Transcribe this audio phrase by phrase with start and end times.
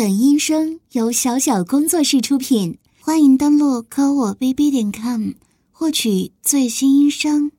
[0.00, 5.32] 本音声由小小工作室出品，欢迎登录科我 bb 点 com
[5.70, 7.52] 获取最新音声。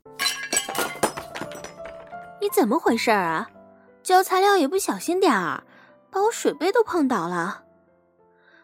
[2.41, 3.47] 你怎么回事啊？
[4.01, 5.63] 交材料也不小心点儿，
[6.09, 7.62] 把我水杯都碰倒了。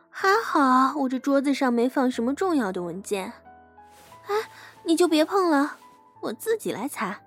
[0.09, 3.32] 还好我这桌子上没放什么重要的文件。
[4.25, 4.50] 哎，
[4.86, 5.75] 你就别碰了，
[6.21, 7.20] 我自己来擦，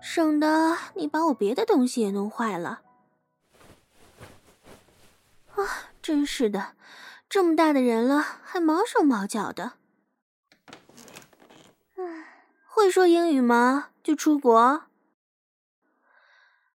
[0.00, 2.82] 省得你把我别的东西也弄坏了。
[5.62, 6.74] 啊，真是的，
[7.28, 9.74] 这么大的人了，还毛手毛脚的。
[12.66, 13.90] 会说英语吗？
[14.02, 14.84] 就出国？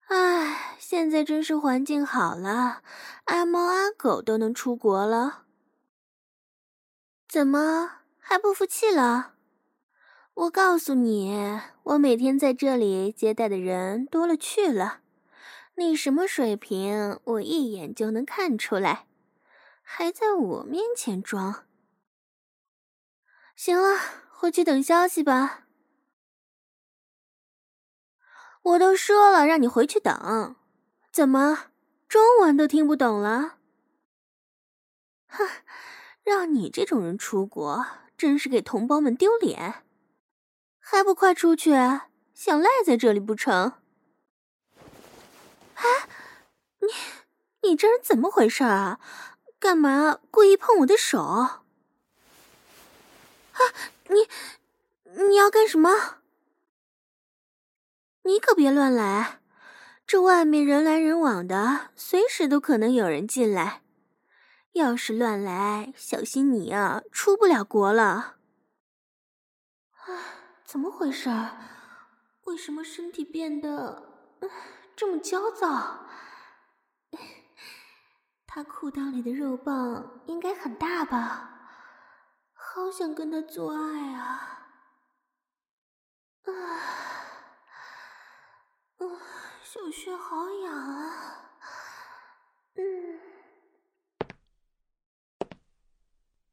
[0.08, 2.82] 唉，现在真是环境好了，
[3.24, 5.44] 阿猫阿狗都能出国了。
[7.26, 9.32] 怎么还不服气了？
[10.34, 15.00] 我告诉你，我每天在这里接待的人多了去了。
[15.76, 17.18] 你什么水平？
[17.24, 19.06] 我一眼就能看出来，
[19.82, 21.66] 还在我面前装。
[23.56, 23.98] 行了，
[24.30, 25.66] 回去等消息吧。
[28.62, 30.56] 我都说了让你回去等，
[31.10, 31.66] 怎么
[32.08, 33.58] 中文都听不懂了？
[35.26, 35.46] 哼，
[36.22, 37.84] 让你这种人出国，
[38.16, 39.82] 真是给同胞们丢脸！
[40.78, 41.72] 还不快出去，
[42.32, 43.83] 想赖在这里不成？
[45.74, 46.08] 哎，
[46.80, 46.88] 你
[47.68, 48.98] 你这人怎么回事啊？
[49.58, 51.20] 干嘛故意碰我的手？
[51.22, 51.62] 啊，
[54.08, 54.28] 你
[55.28, 56.18] 你要干什么？
[58.22, 59.40] 你可别乱来，
[60.06, 63.82] 这外面人来人往的，随时都可能有人进来。
[64.72, 68.36] 要是乱来，小心你啊，出不了国了。
[69.92, 70.06] 啊，
[70.64, 71.30] 怎么回事？
[72.44, 74.02] 为什么身体变得……
[74.96, 76.06] 这么焦躁，
[78.46, 81.50] 他裤裆里的肉棒应该很大吧？
[82.52, 84.68] 好想跟他做爱啊！
[86.44, 86.52] 啊，
[88.98, 89.04] 啊，
[89.62, 91.50] 小穴好痒啊！
[92.76, 93.20] 嗯，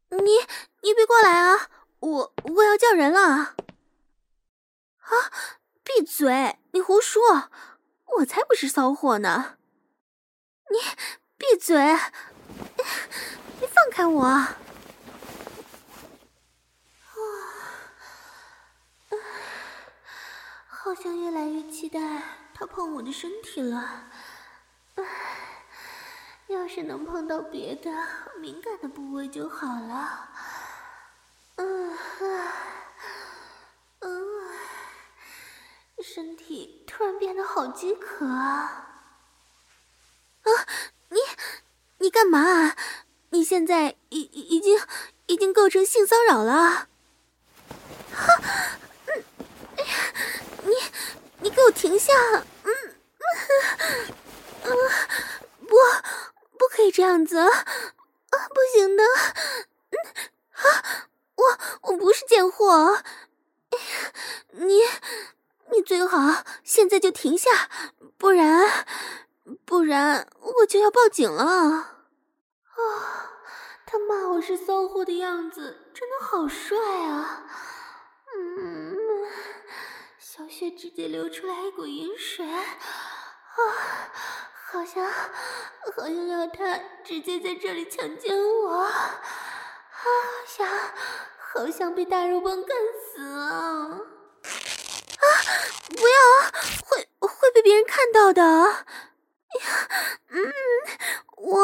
[0.09, 0.31] 你
[0.81, 1.69] 你别过来啊！
[1.99, 3.19] 我我要叫人了！
[3.21, 3.55] 啊，
[5.83, 6.59] 闭嘴！
[6.71, 7.49] 你胡说！
[8.17, 9.57] 我才不是骚货呢！
[10.69, 10.77] 你
[11.37, 11.75] 闭嘴！
[13.59, 14.23] 你放开我！
[14.23, 14.57] 啊，
[20.67, 21.99] 好像越来越期待
[22.53, 24.07] 他碰我的身体了。
[26.47, 27.89] 要是能碰到别的
[28.41, 30.29] 敏感的部位就好了。
[31.55, 31.97] 嗯，
[36.01, 36.83] 身体。
[36.87, 38.87] 突然变得好饥渴啊！
[40.43, 40.49] 啊，
[41.09, 41.19] 你
[41.99, 42.75] 你干嘛啊？
[43.29, 44.79] 你现在已已经
[45.27, 46.89] 已经构成性骚扰了！
[48.13, 48.33] 哈，
[49.07, 49.23] 嗯，
[49.77, 50.13] 哎呀，
[50.63, 50.73] 你
[51.39, 52.13] 你给我停下！
[52.13, 54.15] 嗯嗯
[54.63, 54.69] 嗯，
[55.65, 55.75] 不，
[56.57, 57.47] 不可以这样子啊！
[58.29, 59.03] 不行的，
[60.51, 63.01] 啊，我我不是贱货，
[63.69, 64.13] 哎呀，
[64.51, 64.81] 你。
[65.91, 67.69] 最好现在就停下，
[68.17, 68.85] 不然，
[69.65, 71.43] 不然我就要报警了。
[71.43, 71.99] 啊，
[73.85, 77.43] 他骂我是骚货的样子真的好帅啊！
[78.37, 78.95] 嗯，
[80.17, 82.63] 小雪直接流出来一股淫水，啊，
[84.71, 89.19] 好像，好像要他直接在这里强奸我，啊，
[90.47, 90.65] 想，
[91.53, 92.77] 好想被大肉棒干
[93.13, 93.21] 死！
[93.21, 93.99] 啊！
[95.91, 96.15] 不要！
[96.85, 98.43] 会会被别人看到的。
[98.43, 99.89] 哎呀，
[100.29, 100.53] 嗯，
[101.37, 101.59] 我，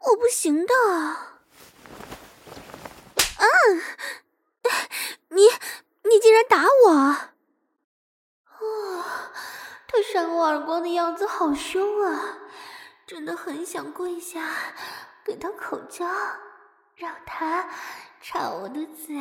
[0.00, 0.74] 我不行的。
[3.38, 3.82] 嗯，
[5.28, 5.48] 你
[6.02, 6.90] 你竟然打我！
[8.60, 9.04] 哦，
[9.86, 12.38] 他扇我耳光的样子好凶啊！
[13.06, 14.44] 真的很想跪下
[15.24, 16.06] 给他口交，
[16.94, 17.70] 让他
[18.20, 19.16] 插我的嘴，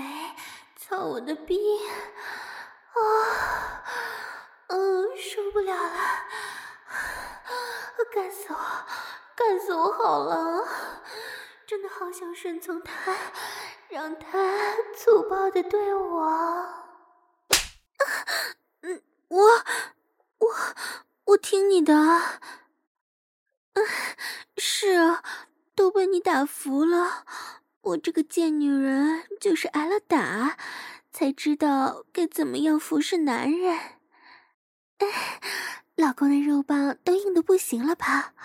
[0.75, 1.79] 操我的逼。
[3.03, 3.83] 啊，
[4.67, 5.89] 嗯，受不了了，
[8.13, 8.57] 干死我，
[9.35, 10.67] 干死我好了，
[11.65, 13.15] 真的好想顺从他，
[13.89, 16.73] 让他粗暴的对我。
[18.81, 19.43] 嗯，我，
[20.39, 20.55] 我，
[21.25, 21.93] 我听你的。
[23.73, 23.85] 嗯，
[24.57, 25.23] 是啊，
[25.75, 27.25] 都被你打服了，
[27.81, 30.57] 我这个贱女人就是挨了打。
[31.17, 33.75] 才知道该怎么样服侍男人。
[35.95, 38.35] 老公的肉棒都硬得不行了吧？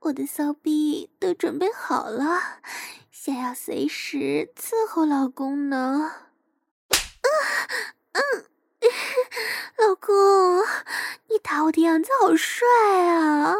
[0.00, 2.60] 我的骚逼都准备好了，
[3.10, 6.12] 想要随时伺候老公呢。
[6.90, 8.44] 嗯嗯，
[9.78, 10.62] 老公，
[11.28, 12.68] 你打我的样子好帅
[13.06, 13.54] 啊！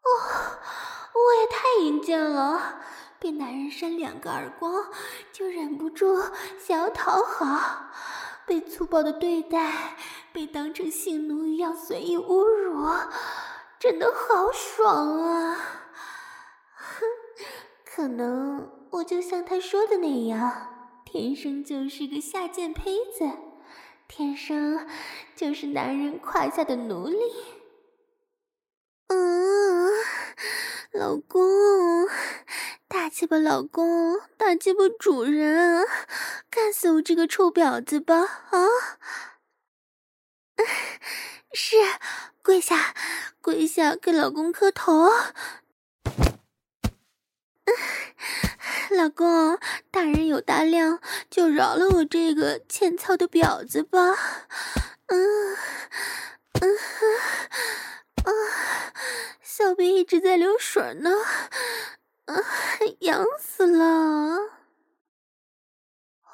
[0.00, 0.08] 哦，
[1.12, 2.80] 我也太淫贱了，
[3.24, 4.84] 被男人扇两个耳光
[5.32, 6.14] 就忍不住
[6.60, 7.90] 想要讨好，
[8.46, 9.96] 被粗暴的对待，
[10.30, 12.86] 被当成性奴一样随意侮辱。
[13.80, 15.56] 真的好爽啊！
[16.74, 17.06] 哼，
[17.86, 23.26] 可能我就像他说的那样，天生就是个下贱胚子，
[24.06, 24.86] 天生
[25.34, 27.16] 就是男人胯下的奴隶。
[29.06, 29.88] 嗯，
[30.92, 32.06] 老公，
[32.94, 35.84] 大鸡巴老公，大鸡巴主人，
[36.48, 38.20] 干死我这个臭婊子吧！
[38.20, 38.68] 啊，
[41.52, 41.74] 是。
[42.40, 42.94] 跪下，
[43.40, 45.10] 跪下，给老公磕头。
[48.96, 49.58] 老公，
[49.90, 53.98] 大人有大量，就饶了我这个欠操的婊子吧。
[55.06, 55.56] 嗯
[56.60, 56.76] 嗯
[58.22, 58.30] 啊，
[59.42, 61.10] 小臂一直在流水呢，
[62.26, 62.34] 啊，
[63.00, 64.38] 痒死了。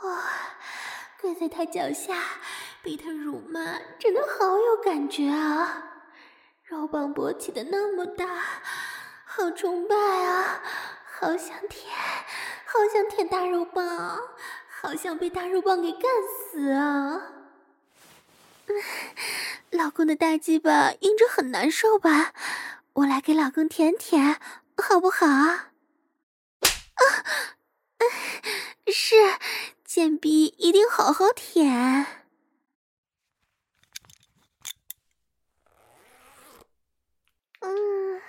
[0.03, 0.23] 哇，
[1.21, 2.17] 跪在他脚下，
[2.83, 5.85] 被他辱骂，真的好有感觉啊。
[6.65, 8.27] 肉棒勃起的那么大，
[9.25, 10.63] 好崇拜啊！
[11.19, 11.93] 好想舔，
[12.65, 14.19] 好想舔大肉棒，
[14.81, 16.03] 好想被大肉棒给干
[16.53, 17.21] 死啊！
[19.71, 22.33] 老公的大鸡巴硬着很难受吧？
[22.95, 24.41] 我来给老公舔舔，
[24.79, 25.27] 好不好？
[27.01, 28.05] 啊，
[28.93, 29.15] 是，
[29.85, 32.07] 贱逼一定好好舔。
[37.61, 38.21] 嗯，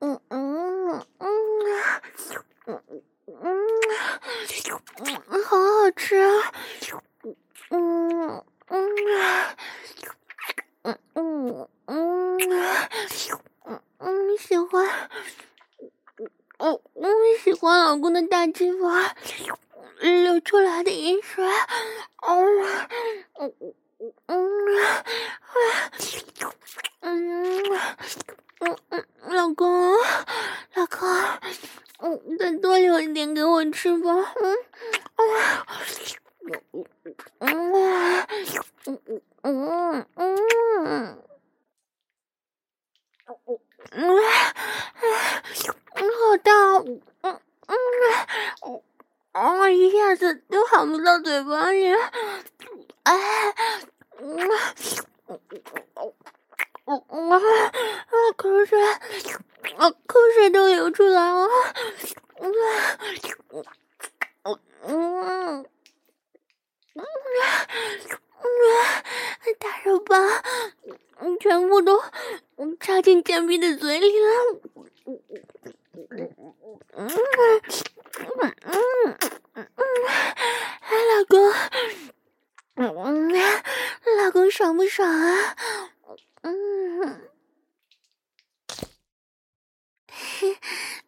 [0.00, 1.28] 嗯嗯嗯
[2.66, 2.82] 嗯
[3.26, 3.42] 嗯，
[5.44, 6.52] 好好吃啊！
[7.70, 8.78] 嗯嗯
[10.84, 12.40] 嗯嗯嗯
[13.98, 15.10] 嗯，喜欢，
[16.58, 17.04] 嗯嗯，
[17.42, 19.14] 喜欢老公的大鸡巴
[20.00, 21.44] 流出来的淫水，
[22.26, 22.62] 嗯
[23.38, 24.38] 嗯嗯嗯。
[27.00, 27.62] 嗯
[28.60, 29.68] 嗯嗯，老公，
[30.74, 31.08] 老公，
[32.00, 34.10] 嗯，再多留一点给我吃吧。
[34.42, 34.56] 嗯
[37.40, 37.52] 嗯
[38.88, 39.00] 嗯
[39.42, 41.22] 嗯嗯嗯
[43.92, 47.40] 嗯，好大，嗯嗯
[48.66, 48.82] 嗯，
[49.32, 51.92] 啊，一下子都含不到嘴巴里，
[53.02, 53.54] 哎，
[54.18, 54.38] 嗯
[55.26, 57.30] 嗯嗯。
[57.30, 58.14] 啊啊！
[58.36, 61.46] 口水，啊，口水都流出来了。
[62.40, 62.50] 嗯
[63.52, 63.64] 嗯
[64.44, 65.66] 嗯嗯
[66.94, 67.04] 嗯，
[69.58, 70.26] 大肉棒，
[71.40, 72.02] 全部都
[72.80, 74.26] 插进贱逼的嘴里了。
[77.08, 77.14] 嗯
[78.36, 79.16] 嗯
[79.54, 79.82] 嗯嗯，
[81.08, 81.52] 老公，
[82.74, 83.32] 嗯，
[84.18, 85.56] 老公爽不爽啊？
[86.42, 87.28] 嗯，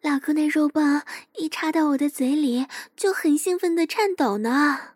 [0.01, 4.49] 老公的肉棒一插到我的嘴里，就很兴奋的颤抖呢。
[4.51, 4.95] 啊，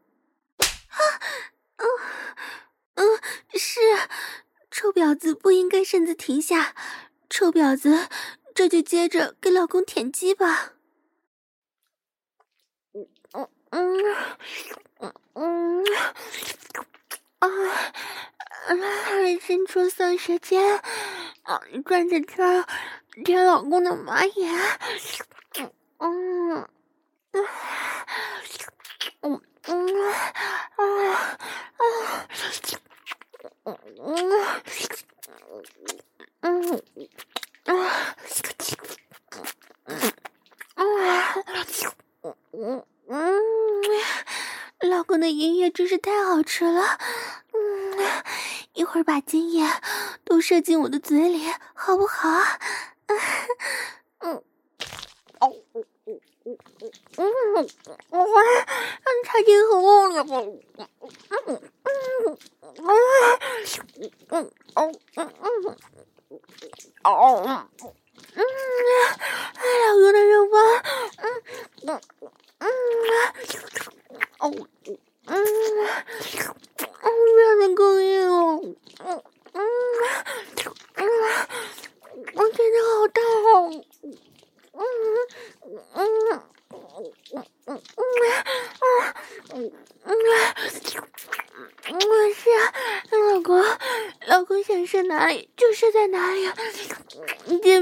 [1.78, 1.86] 嗯
[2.96, 3.20] 嗯，
[3.54, 3.80] 是，
[4.72, 6.76] 臭婊子不应该擅自停下，
[7.30, 8.10] 臭婊子，
[8.56, 10.74] 这就接着给老公舔鸡吧。
[12.94, 14.16] 嗯嗯
[15.00, 15.84] 嗯嗯嗯
[17.40, 17.48] 啊。
[19.42, 20.80] 伸出双舌尖，
[21.44, 22.66] 啊，转着圈
[23.24, 24.80] 舔老公的马眼，
[26.00, 26.68] 嗯，
[27.32, 27.46] 嗯，
[29.22, 30.12] 嗯，嗯，
[30.76, 30.84] 啊，
[31.78, 31.84] 啊，
[33.66, 34.08] 嗯，嗯，
[36.42, 36.82] 嗯，
[37.66, 37.70] 啊，
[42.24, 43.36] 嗯，嗯，嗯，
[44.90, 46.82] 老公的营业真是太好吃了。
[47.54, 48.24] 嗯
[48.74, 49.64] 一会儿把精液
[50.26, 52.28] 都射进我的嘴里，好不好？
[53.08, 53.18] 嗯
[54.20, 54.44] 嗯，
[55.40, 56.58] 哦，嗯嗯嗯
[57.16, 57.68] 嗯嗯，
[58.12, 58.20] 嗯，
[59.24, 60.90] 插进喉咙里，嗯嗯
[61.48, 61.58] 嗯，
[64.30, 65.78] 嗯嗯嗯嗯，
[67.04, 67.50] 哦嗯
[68.36, 68.44] 嗯，
[69.86, 70.56] 老公的肉棒，
[71.18, 71.24] 嗯
[71.88, 72.02] 嗯
[72.60, 72.68] 嗯，
[74.40, 74.44] 哦
[75.28, 75.36] 嗯。
[77.02, 78.34] 哦，变得更硬哦，
[79.04, 79.58] 嗯嗯
[80.96, 81.00] 嗯，
[82.34, 82.78] 我真的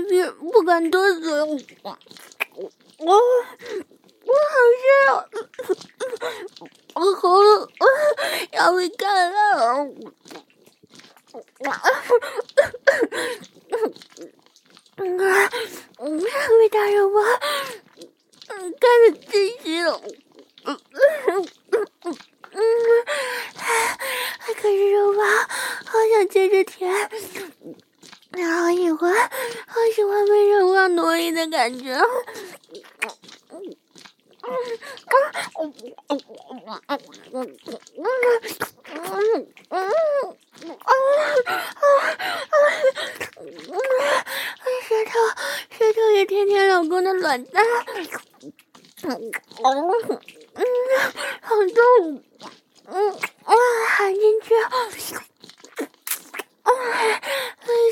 [0.09, 1.31] 是不敢多嘴。
[1.31, 1.47] 我
[2.99, 3.15] 我
[4.25, 5.25] 我好热啊！
[6.95, 7.67] 我喉咙
[8.51, 9.87] 要被干了。
[14.97, 15.19] 嗯啊，
[16.59, 17.21] 没打扰我，
[18.47, 19.99] 嗯，干的窒息了。
[20.65, 20.79] 嗯
[21.27, 21.47] 嗯
[22.03, 22.15] 嗯
[22.51, 22.61] 嗯，
[23.55, 25.23] 还可是肉包，
[25.85, 26.93] 好想接着舔。
[28.33, 29.13] 好喜欢，
[29.67, 31.95] 好喜欢被肉包奴役的感觉。
[44.83, 45.11] 舌头，
[45.77, 47.63] 舌头也舔舔老公的卵蛋。
[49.03, 49.31] 嗯，
[51.41, 52.23] 好痛。
[52.85, 53.11] 嗯，
[53.45, 53.55] 啊，
[53.95, 54.53] 含进去。
[54.55, 54.71] 啊，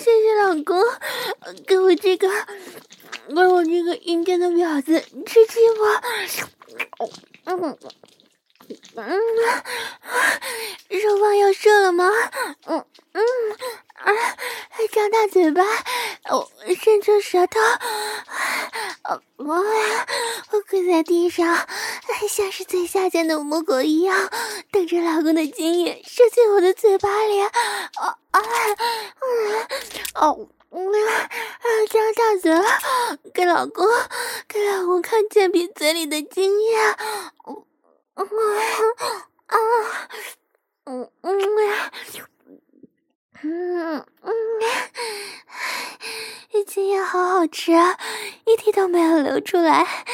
[0.02, 0.84] 谢谢老公，
[1.66, 2.28] 给我这个，
[3.30, 6.02] 给我这个阴间的婊子吃鸡巴。
[7.46, 7.78] 嗯
[8.96, 9.20] 嗯，
[10.90, 12.10] 肉棒要射了吗？
[12.66, 13.24] 嗯嗯
[13.96, 14.14] 啊，
[14.92, 15.62] 张大嘴巴，
[16.30, 16.50] 哦，
[16.82, 17.60] 伸出舌头。
[19.04, 19.56] 哦，我
[20.52, 21.68] 我在地上，
[22.30, 24.30] 像是最下贱的母狗一样，
[24.72, 27.42] 等着老公的精液射进我的嘴巴里。
[27.42, 28.42] 哦啊，
[29.20, 29.68] 嗯，
[30.16, 30.92] 哦，嗯，
[31.90, 32.52] 张大嘴，
[33.34, 33.86] 给老公，
[34.48, 36.78] 给老公看贱婢嘴里的精液。
[37.48, 37.66] 嗯
[38.16, 38.26] 嗯
[39.48, 39.58] 啊，
[40.86, 41.40] 嗯嗯
[43.44, 44.34] 嗯嗯，
[46.68, 47.98] 精液好好吃啊，
[48.46, 50.06] 一滴都没有流出来。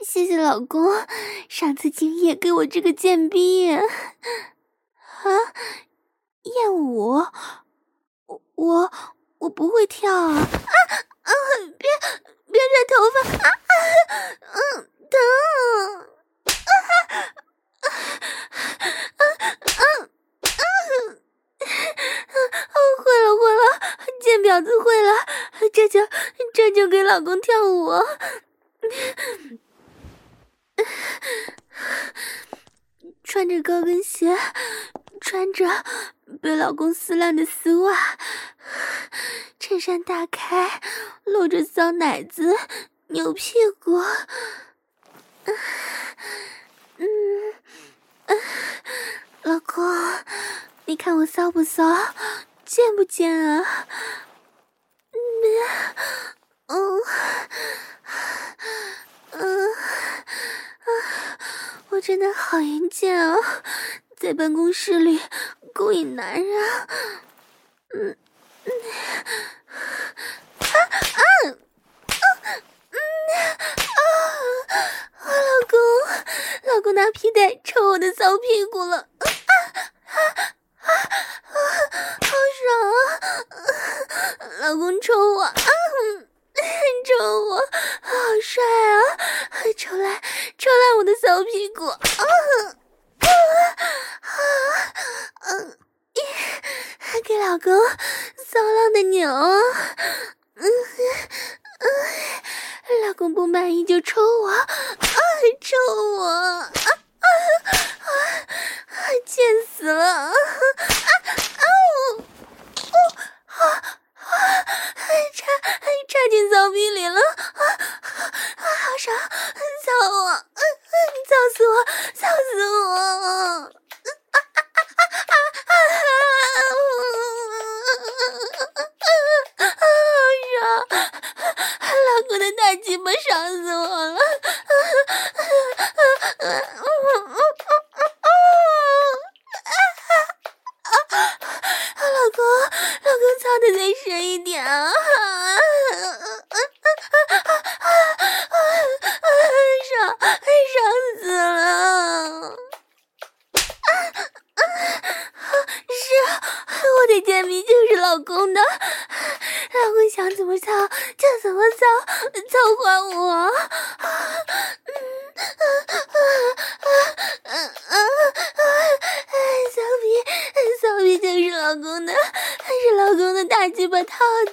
[0.00, 1.06] 谢谢老公，
[1.48, 3.70] 上次精液给我这个贱婢。
[3.74, 3.84] 啊，
[6.44, 7.26] 艳舞，
[8.26, 8.90] 我我
[9.38, 10.34] 我不会跳啊！
[10.34, 10.40] 啊
[11.22, 11.32] 啊！
[11.78, 11.88] 别
[12.50, 13.52] 别拽头发啊！
[14.54, 14.58] 嗯，
[15.10, 15.18] 疼！
[16.46, 16.52] 啊
[19.18, 20.08] 啊啊啊
[21.68, 21.74] 啊！
[22.98, 23.60] 会了会了，
[24.20, 25.12] 贱婊子会了，
[25.72, 26.00] 这就
[26.52, 27.92] 这就给老公跳舞。
[33.24, 34.36] 穿着高跟鞋，
[35.20, 35.84] 穿着
[36.40, 38.18] 被老公撕烂的丝袜，
[39.58, 40.80] 衬衫大开，
[41.24, 42.56] 露着骚奶子，
[43.08, 43.98] 扭屁股。
[45.44, 45.54] 嗯，
[48.26, 48.40] 嗯，
[49.42, 49.84] 老公，
[50.88, 51.84] 你看我骚不骚，
[52.64, 53.86] 贱不贱啊？
[55.12, 55.18] 嗯，
[56.68, 56.98] 嗯，
[59.32, 59.76] 嗯，啊，
[61.90, 63.36] 我真的好淫贱啊，
[64.16, 65.20] 在办公室里
[65.74, 66.64] 勾引男人，
[67.92, 68.16] 嗯，
[68.64, 68.72] 嗯，
[70.58, 71.58] 啊啊，嗯，
[72.90, 72.96] 嗯，
[73.28, 73.44] 啊。
[75.18, 75.78] 啊，老公，
[76.72, 79.06] 老公拿皮带抽我的骚屁股了，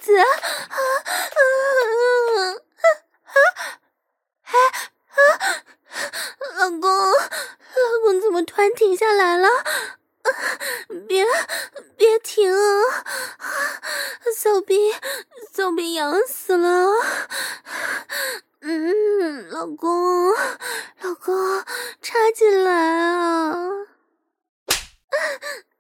[0.02, 0.26] 子啊！
[4.44, 4.54] 哎
[5.16, 5.18] 啊，
[6.60, 9.48] 老公，老公怎么突然停下来了？
[11.08, 11.26] 别
[11.98, 13.02] 别停啊！
[14.36, 14.94] 骚逼，
[15.52, 16.46] 骚逼痒死！
[16.46, 16.90] 死了！
[18.62, 20.32] 嗯，老公，
[21.02, 21.64] 老公，
[22.02, 23.56] 插进来啊！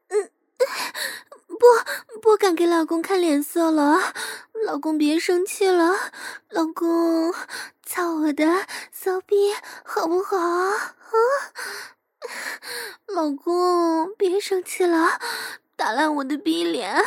[0.08, 0.32] 嗯，
[1.48, 4.14] 不，不敢给老公看脸色了，
[4.66, 5.94] 老公别生气了，
[6.50, 7.32] 老公，
[7.86, 10.96] 操我的骚逼好不好啊？
[13.06, 15.20] 老公，别生气了。
[15.76, 17.04] 打烂我的逼脸，啊！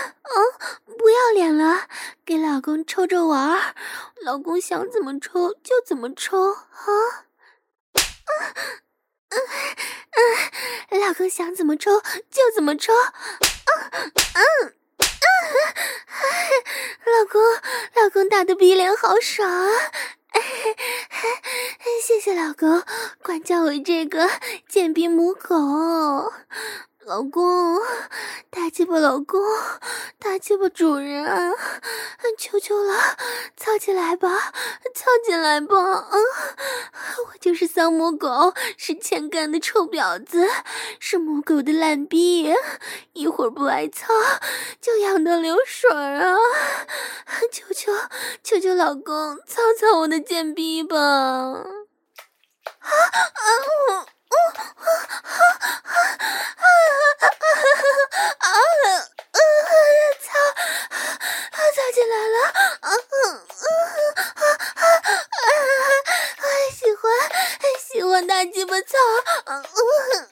[0.97, 1.89] 不要脸了，
[2.25, 3.75] 给老公抽着玩儿，
[4.23, 6.87] 老公想怎么抽就怎么抽，啊！
[7.99, 7.99] 嗯
[9.31, 9.41] 嗯
[10.91, 12.01] 嗯，老公想怎么抽
[12.31, 14.75] 就怎么抽，嗯嗯嗯，
[17.05, 17.41] 老公，
[18.03, 19.71] 老公打的鼻梁好爽啊！
[22.03, 22.83] 谢谢老公，
[23.23, 24.29] 管教我这个
[24.69, 26.33] 贱逼母狗。
[27.09, 27.81] 老公，
[28.51, 29.41] 大鸡巴老公，
[30.19, 31.55] 大鸡巴主人，
[32.37, 33.17] 求求了，
[33.57, 34.29] 操起来吧，
[34.95, 35.75] 操起来吧！
[36.13, 36.21] 嗯，
[37.27, 40.47] 我就是丧母狗，是欠干的臭婊子，
[41.01, 42.55] 是母狗的烂逼，
[43.15, 44.13] 一会儿不挨操
[44.79, 46.37] 就痒得流水啊！
[47.51, 47.91] 求求，
[48.45, 50.99] 求求老公，操操我的贱逼吧！
[50.99, 51.65] 啊
[52.85, 53.49] 啊！
[53.89, 53.95] 我。
[54.29, 55.18] 哦，啊啊
[58.85, 58.87] 嗯
[59.33, 59.71] 嗯哼
[60.23, 60.27] 操
[60.91, 60.97] 啊
[61.51, 62.37] 啊咋来了
[62.81, 64.45] 啊哼啊
[64.75, 64.87] 啊啊
[66.37, 67.03] 啊喜欢
[67.81, 68.97] 喜欢大鸡巴操
[69.45, 70.29] 啊嗯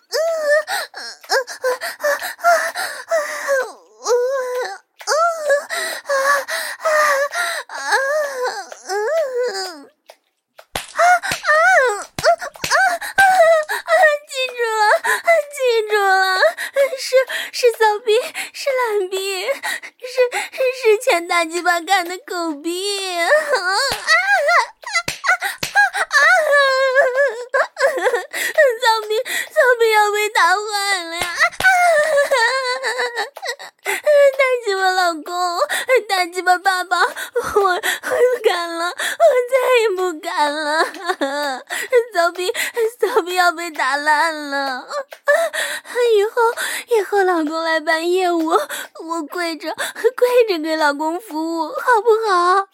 [50.77, 52.69] 老公服务，好不好？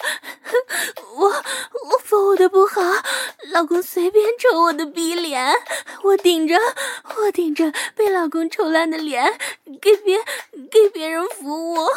[1.16, 2.80] 我我服务的不好，
[3.52, 5.54] 老公随便抽我的逼脸，
[6.02, 6.56] 我顶着
[7.16, 9.38] 我顶着被老公抽烂的脸，
[9.80, 10.18] 给别
[10.70, 11.88] 给别人服务，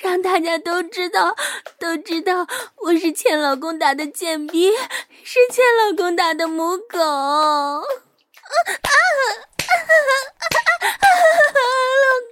[0.00, 1.36] 让大家都知道
[1.78, 4.72] 都知道我是欠老公打的贱逼，
[5.24, 6.98] 是欠老公打的母狗。
[6.98, 7.82] 啊
[8.54, 8.94] 啊啊
[9.58, 10.46] 啊啊啊
[10.88, 11.60] 啊！
[12.04, 12.27] 老公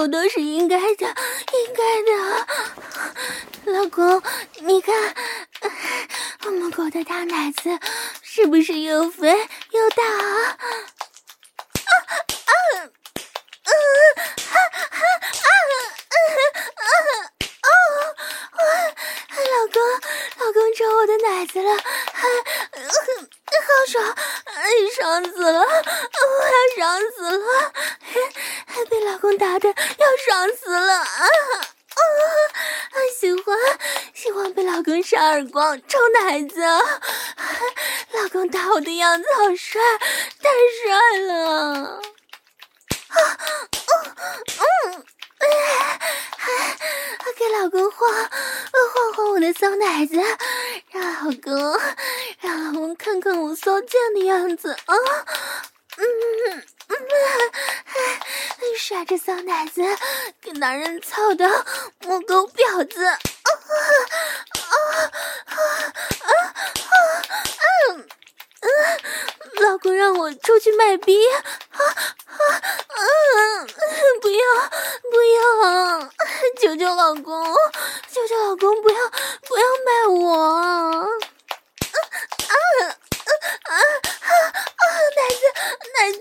[0.00, 2.10] 我都是应该的，应该的，
[3.70, 4.22] 老公，
[4.60, 5.14] 你看
[6.46, 7.78] 我们狗的大奶子
[8.22, 9.28] 是不是又肥
[9.72, 10.56] 又大啊？
[11.84, 12.56] 啊啊啊！
[13.66, 13.68] 啊
[14.48, 14.56] 啊
[14.88, 15.04] 啊
[16.00, 16.88] 啊啊
[18.56, 18.64] 啊！
[19.36, 19.76] 老公，
[20.38, 22.24] 老公，找我的奶子了，好
[23.86, 24.16] 爽，
[24.96, 25.64] 爽死了，我
[26.46, 27.44] 要爽死了！
[28.86, 31.26] 被老公打的要爽死了啊！
[31.96, 33.56] 啊，喜欢
[34.14, 36.80] 喜欢被老公扇耳光、抽奶子啊，
[38.12, 39.80] 老公打我的样子好帅，
[40.40, 40.48] 太
[40.84, 42.00] 帅了！
[43.08, 43.38] 啊，
[43.70, 45.04] 嗯嗯，
[45.40, 46.76] 哎。
[47.38, 50.16] 给老公晃晃晃我的骚奶子，
[50.90, 51.80] 让老公
[52.40, 54.94] 让老公看看我骚贱的样子啊！
[55.96, 56.62] 嗯，
[58.78, 59.82] 耍着骚奶子
[60.40, 61.46] 给男人操的
[62.00, 64.72] 母狗婊子啊啊
[65.46, 65.54] 啊啊
[66.22, 66.32] 啊！
[67.90, 68.08] 嗯
[68.60, 68.68] 嗯，
[69.62, 71.38] 老公让我出去卖逼啊
[71.78, 71.84] 啊
[72.96, 73.66] 嗯，
[74.20, 74.44] 不要
[75.10, 76.10] 不要，
[76.60, 77.44] 求求老公，
[78.12, 78.96] 求求老公不要
[79.46, 81.98] 不要卖我啊啊
[82.48, 83.76] 啊啊啊！
[85.16, 85.40] 奶子
[86.00, 86.18] 孩子，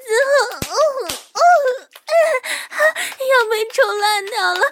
[0.67, 0.75] 嗯
[1.07, 1.39] 嗯，
[3.29, 4.67] 要被抽烂掉了啊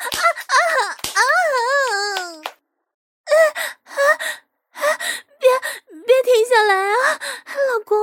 [0.52, 0.56] 啊
[1.16, 1.22] 啊！
[3.24, 3.32] 啊
[4.76, 5.00] 啊！
[5.40, 5.48] 别
[6.06, 7.20] 别停下来啊，
[7.72, 7.96] 老公，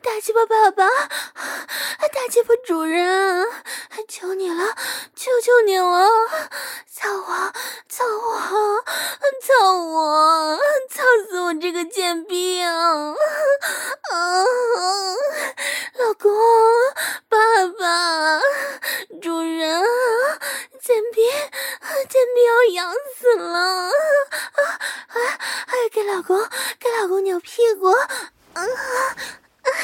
[0.00, 0.86] 大鸡巴爸爸，
[2.22, 3.44] 大鸡巴主人，
[4.06, 4.76] 求你了，
[5.16, 6.08] 求求你了，
[6.88, 7.52] 操我，
[7.88, 8.84] 操我，
[9.42, 10.56] 操我，
[10.88, 12.70] 操死我这个贱逼啊！
[14.12, 14.44] 啊，
[15.98, 16.32] 老公，
[17.28, 17.36] 爸
[17.76, 18.40] 爸，
[19.20, 19.82] 主人，
[20.80, 21.28] 贱逼，
[22.08, 23.58] 贱逼要痒死了！
[23.58, 24.62] 啊
[25.08, 25.72] 啊啊！
[25.90, 26.40] 给老公，
[26.78, 28.62] 给老公扭屁股，啊。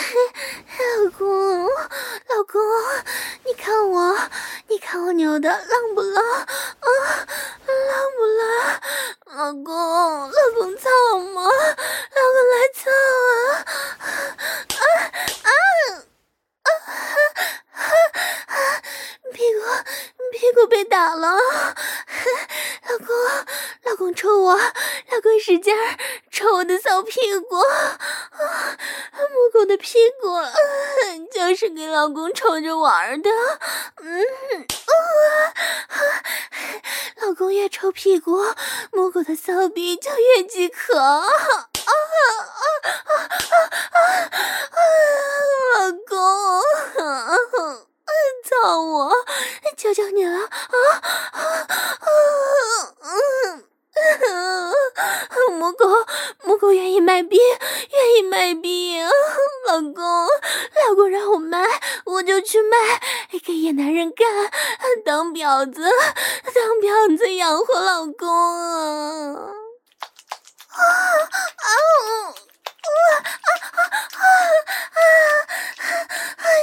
[1.04, 2.60] 老公，老公，
[3.44, 4.16] 你看我，
[4.68, 6.24] 你看我扭的浪不浪？
[6.24, 6.46] 啊，
[7.66, 8.80] 浪不浪？
[9.36, 11.42] 老公，老公操吗？
[11.42, 12.90] 老公来操
[13.28, 13.64] 啊！
[14.68, 14.82] 啊
[15.44, 15.50] 啊
[16.62, 16.70] 啊
[17.72, 17.82] 啊
[18.46, 18.82] 啊！
[19.32, 19.60] 屁股，
[20.32, 21.36] 屁股被打了。
[22.88, 23.06] 老公，
[23.84, 25.96] 老公抽我，老公使劲儿
[26.30, 27.56] 抽我的骚屁股。
[27.58, 27.98] 啊
[29.30, 30.28] 母狗的屁股，
[31.32, 33.30] 就是给老公抽着玩的，
[34.02, 34.22] 嗯，
[34.86, 34.92] 啊，
[37.22, 38.42] 老公越抽屁股，
[38.92, 41.28] 母狗的骚逼就越饥渴，啊啊
[41.84, 42.22] 啊
[42.64, 43.12] 啊
[43.92, 44.00] 啊
[44.72, 44.78] 啊！
[45.78, 46.16] 老公，
[48.44, 49.12] 操我，
[49.76, 50.48] 求求你了，啊
[51.32, 51.40] 啊
[52.00, 52.08] 啊！
[53.02, 53.64] 嗯。
[55.58, 55.86] 母狗，
[56.44, 59.00] 母狗愿意卖逼，愿意卖逼。
[59.66, 61.66] 老公，老公让我卖，
[62.04, 63.00] 我就去卖，
[63.44, 64.26] 给野男人干，
[65.04, 65.90] 当婊子，
[66.54, 69.50] 当婊子养活老公啊！
[70.70, 72.34] 啊啊
[72.88, 73.10] 啊
[73.44, 74.20] 啊啊
[74.96, 75.00] 啊！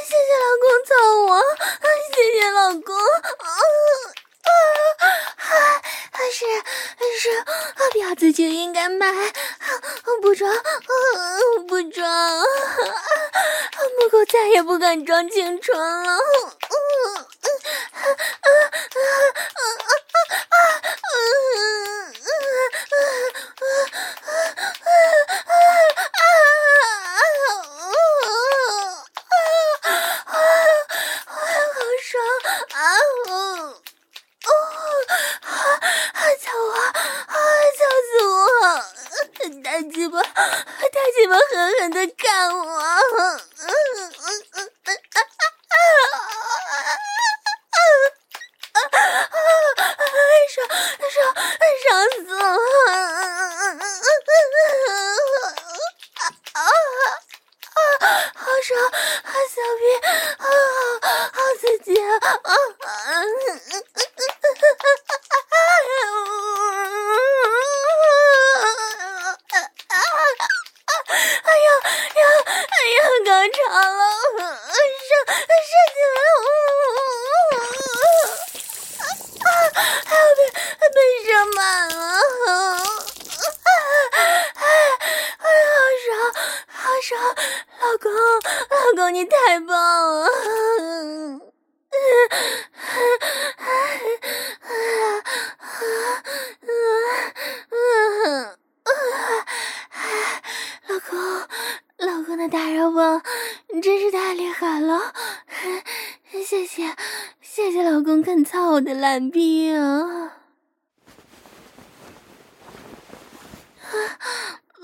[0.06, 0.92] 谢谢老公操
[1.28, 1.30] 我，
[2.14, 2.96] 谢谢老公。
[2.96, 3.48] 啊
[4.46, 5.48] 啊，
[6.12, 6.46] 还是
[7.20, 7.30] 是，
[7.94, 9.12] 婊子就应该卖，
[10.22, 10.54] 不装，
[11.68, 12.44] 不装，
[14.00, 16.20] 母狗再也不敢装青春了。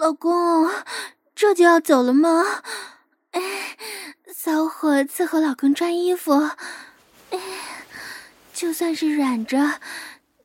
[0.02, 0.68] 老公，
[1.36, 2.64] 这就要走了吗？
[3.34, 3.78] 哎，
[4.34, 6.34] 骚货伺候老公穿衣服，
[7.30, 7.40] 哎，
[8.52, 9.80] 就算是软着，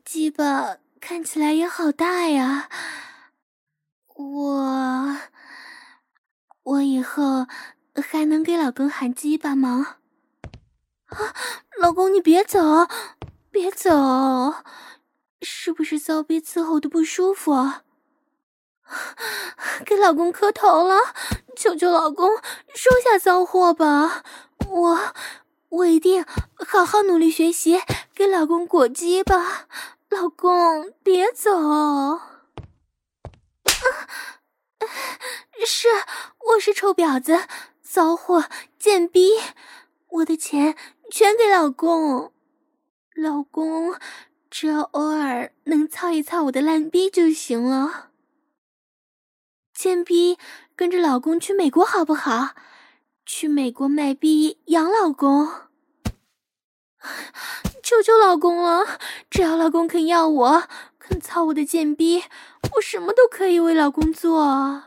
[0.05, 2.69] 鸡巴看起来也好大呀。
[4.15, 5.17] 我，
[6.63, 7.47] 我以后
[8.07, 9.97] 还能给老公喊鸡巴吗？
[11.07, 11.35] 啊，
[11.81, 12.61] 老公你别走。
[13.51, 14.57] 别走，
[15.41, 17.86] 是不是骚逼伺候的不舒服？
[19.85, 20.97] 给老公磕头了，
[21.57, 22.37] 求求老公
[22.75, 24.23] 收下骚货吧！
[24.69, 25.15] 我
[25.69, 26.25] 我一定
[26.57, 27.81] 好好努力学习，
[28.15, 29.67] 给老公裹鸡吧！
[30.09, 31.59] 老公别走！
[31.59, 32.43] 啊，
[35.67, 35.89] 是，
[36.53, 37.41] 我是臭婊子、
[37.83, 38.45] 骚货、
[38.79, 39.33] 贱逼，
[40.09, 40.77] 我的钱
[41.11, 42.33] 全给老公，
[43.15, 43.97] 老公
[44.49, 48.11] 只要偶尔能操一操我的烂逼就行了。
[49.77, 50.39] 贱逼，
[50.75, 52.55] 跟着老公去美国好不好？
[53.27, 55.47] 去美国卖逼养老公，
[57.83, 58.99] 求求老公了！
[59.29, 62.25] 只要老公肯要我，肯操我的贱逼，
[62.77, 64.85] 我什么都可以为老公做。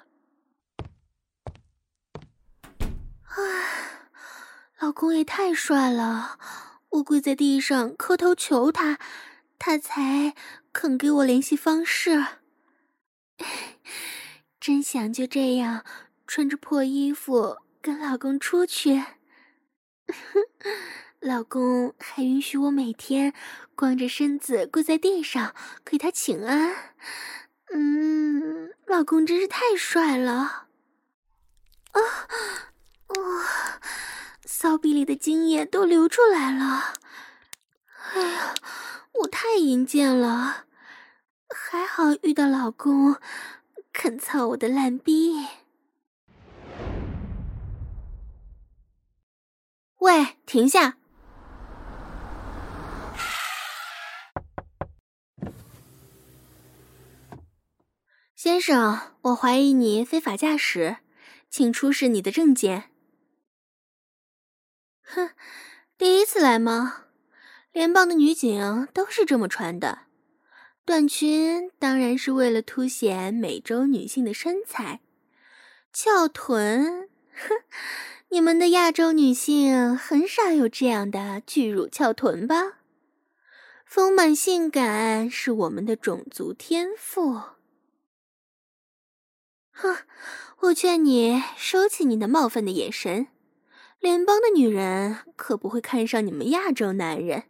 [3.25, 4.08] 唉，
[4.80, 6.39] 老公也太帅了，
[6.89, 8.97] 我跪在地上磕头求他，
[9.60, 10.34] 他才
[10.73, 12.25] 肯给我联系方式。
[14.59, 15.85] 真想就这样
[16.27, 19.03] 穿着破衣服跟老公出去，
[21.21, 23.33] 老公还允许我每天
[23.73, 26.93] 光着身子跪在地上给他请安。
[27.71, 30.67] 嗯，老公真是太帅了！
[31.91, 32.01] 啊，
[33.07, 33.79] 哇，
[34.43, 36.95] 骚逼里的精液都流出来了！
[38.13, 38.55] 哎呀，
[39.21, 40.65] 我太淫贱了，
[41.49, 43.15] 还好遇到老公。
[44.01, 45.45] 肯操我的烂逼！
[49.97, 50.95] 喂，停下！
[58.33, 60.99] 先生，我怀疑你非法驾驶，
[61.49, 62.91] 请出示你的证件。
[65.01, 65.31] 哼，
[65.97, 67.07] 第一次来吗？
[67.73, 70.08] 联邦的女警都是这么穿的。
[70.89, 75.02] 短裙当然是为了凸显美洲女性的身材，
[75.93, 77.56] 翘臀，哼，
[78.30, 82.80] 你们的亚洲女性很少有这样的巨乳翘臀吧？
[83.86, 87.34] 丰满性感是我们的种族天赋。
[89.69, 89.95] 哼，
[90.62, 93.28] 我劝你收起你那冒犯的眼神，
[93.99, 97.43] 联邦的女人可不会看上你们亚洲男人，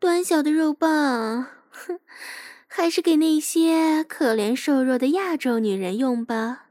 [0.00, 1.61] 短小的肉棒。
[1.72, 1.98] 哼，
[2.68, 6.68] 还是给那些可怜瘦弱的亚洲女人用吧。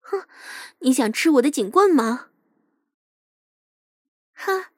[0.00, 0.26] 哼，
[0.80, 2.28] 你想吃我的警棍吗？
[4.32, 4.72] 哈，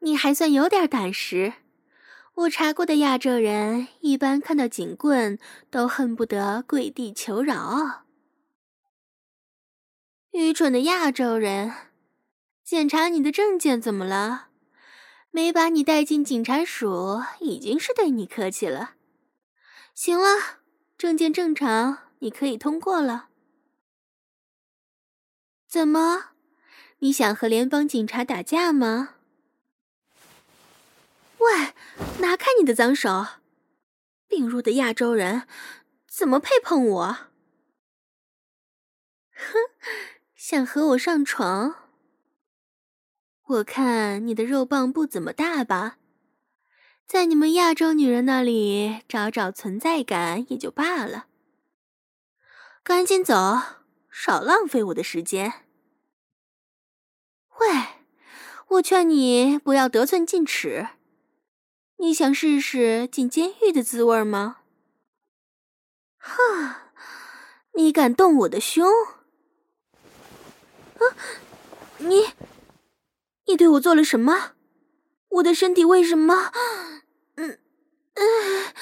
[0.00, 1.54] 你还算有点胆识。
[2.34, 5.38] 我查过的亚洲人，一般看到警棍
[5.70, 8.04] 都恨不得跪地求饶。
[10.32, 11.72] 愚蠢的亚洲人，
[12.62, 14.48] 检查你的证件怎么了？
[15.36, 18.94] 没把你带进警察署，已经是对你客气了。
[19.94, 20.60] 行了，
[20.96, 23.28] 证件正常，你可以通过了。
[25.68, 26.30] 怎么，
[27.00, 29.16] 你想和联邦警察打架吗？
[31.36, 31.74] 喂，
[32.20, 33.26] 拿开你的脏手！
[34.26, 35.46] 病弱的亚洲人，
[36.08, 37.18] 怎么配碰我？
[39.36, 39.52] 哼，
[40.34, 41.85] 想和我上床？
[43.48, 45.98] 我看你的肉棒不怎么大吧，
[47.06, 51.26] 在你们亚洲女人那里找找存在感也就罢了。
[52.82, 53.34] 赶紧走，
[54.10, 55.64] 少浪费我的时间。
[57.60, 57.68] 喂，
[58.66, 60.88] 我劝你不要得寸进尺。
[61.98, 64.58] 你想试试进监狱的滋味吗？
[66.18, 66.90] 哈，
[67.74, 68.84] 你敢动我的胸？
[70.94, 71.14] 啊，
[71.98, 72.24] 你。
[73.46, 74.52] 你对我做了什么？
[75.28, 76.52] 我的身体为什么，
[77.36, 77.58] 嗯
[78.14, 78.72] 嗯，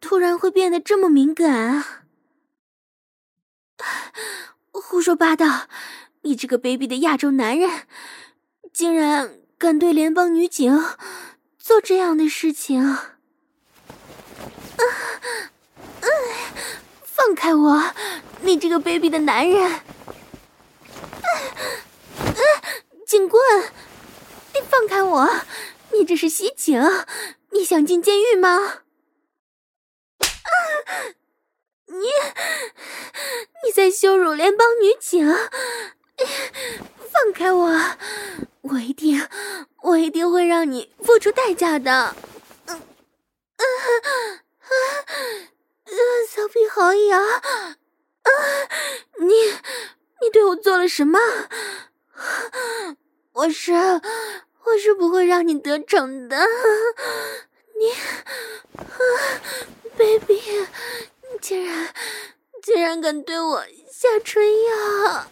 [0.00, 1.84] 突然会变得这么敏感？
[4.72, 5.68] 胡说八道！
[6.22, 7.86] 你这个卑鄙的亚洲男人，
[8.72, 10.82] 竟然敢对联邦女警
[11.58, 12.82] 做这样的事情！
[12.82, 13.06] 啊
[16.00, 16.06] 啊！
[17.04, 17.94] 放开我！
[18.42, 19.62] 你这个卑鄙的男人！
[19.70, 19.80] 啊
[22.24, 22.42] 啊！
[23.06, 23.40] 警棍！
[24.60, 25.28] 放开我！
[25.92, 26.80] 你这是袭警！
[27.50, 28.82] 你想进监狱吗？
[31.86, 32.06] 你
[33.64, 35.26] 你在羞辱联邦女警！
[37.10, 37.96] 放开我！
[38.62, 39.28] 我一定
[39.82, 42.14] 我一定会让你付出代价的！
[42.66, 43.88] 嗯啊啊
[44.60, 44.70] 啊！
[46.28, 47.20] 小屁好痒！
[47.20, 48.30] 啊！
[49.18, 49.26] 你
[50.20, 51.18] 你对我做了什么？
[53.32, 53.72] 我是
[54.64, 56.36] 我是不会让你得逞的，
[57.78, 57.90] 你，
[58.76, 58.86] 啊
[59.96, 61.92] ，baby，你竟然
[62.62, 64.76] 竟然敢对我下春药
[65.12, 65.26] 啊！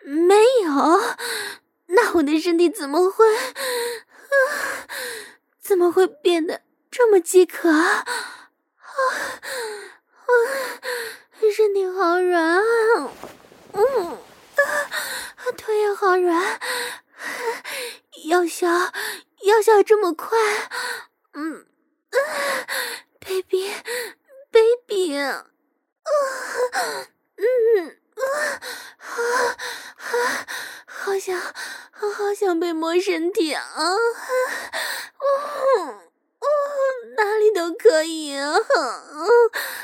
[0.00, 0.70] 没有，
[1.86, 3.50] 那我的身体怎么会啊？
[5.60, 7.78] 怎么会变得这么饥渴啊？
[7.78, 8.06] 啊
[10.26, 10.30] 啊，
[11.54, 12.62] 身体好软啊，
[13.72, 14.18] 嗯，
[14.64, 16.60] 啊，腿也好软，
[18.24, 20.38] 药效药效这么快，
[21.34, 21.66] 嗯
[23.20, 25.46] ，，baby，baby，啊，
[27.36, 27.98] 嗯。
[28.16, 28.22] 啊
[29.96, 30.46] 啊！
[30.86, 31.38] 好想，
[31.92, 33.62] 好想被摸身体啊！
[35.76, 36.00] 嗯
[36.40, 38.54] 嗯，哪里都可以啊！
[38.56, 39.28] 嗯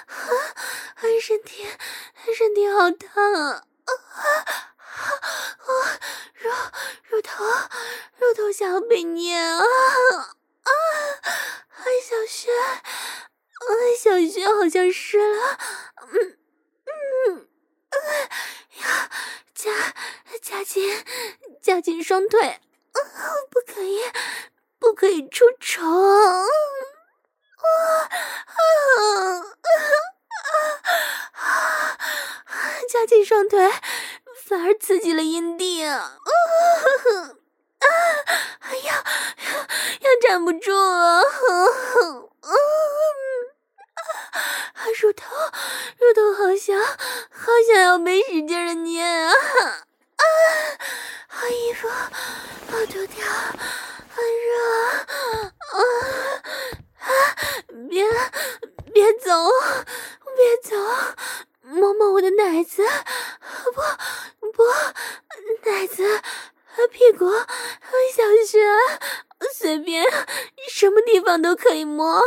[0.06, 0.24] 啊，
[1.20, 1.66] 身体，
[2.34, 3.64] 身体好烫啊！
[3.92, 4.20] 啊
[5.58, 6.00] 啊，
[6.34, 6.50] 乳
[7.08, 7.44] 乳头，
[8.18, 9.58] 乳头想要被捏啊！
[9.58, 10.70] 啊，
[12.02, 12.78] 小穴，啊，
[13.98, 15.58] 小穴好像湿了。
[16.12, 16.38] 嗯
[17.26, 17.48] 嗯。
[18.80, 18.86] 要
[19.54, 19.70] 夹
[20.40, 21.04] 夹紧
[21.60, 22.98] 夹紧双腿，啊，
[23.50, 24.00] 不可以，
[24.78, 26.46] 不可以出丑，啊
[28.46, 29.51] 啊
[33.02, 33.68] 夹紧双腿，
[34.44, 36.18] 反而刺激了阴蒂啊！
[36.22, 36.30] 啊
[37.80, 37.86] 啊！
[38.60, 39.04] 哎呀，
[39.98, 41.24] 要站不住了，啊
[42.42, 42.54] 啊！
[45.00, 45.34] 乳头，
[45.98, 49.32] 乳头好想，好想要被使劲的捏啊！
[49.32, 50.22] 啊，
[51.26, 53.26] 好衣服，好脱掉，
[54.14, 54.52] 很热
[54.92, 55.82] 啊！
[57.00, 57.10] 啊，
[57.90, 58.06] 别，
[58.94, 59.50] 别走，
[60.36, 60.76] 别走，
[61.72, 62.84] 摸摸我的奶子，
[63.74, 64.62] 不，不，
[65.70, 66.20] 奶子，
[66.90, 68.60] 屁股，小穴。
[69.54, 70.04] 随便，
[70.70, 72.22] 什么地方都可以摸，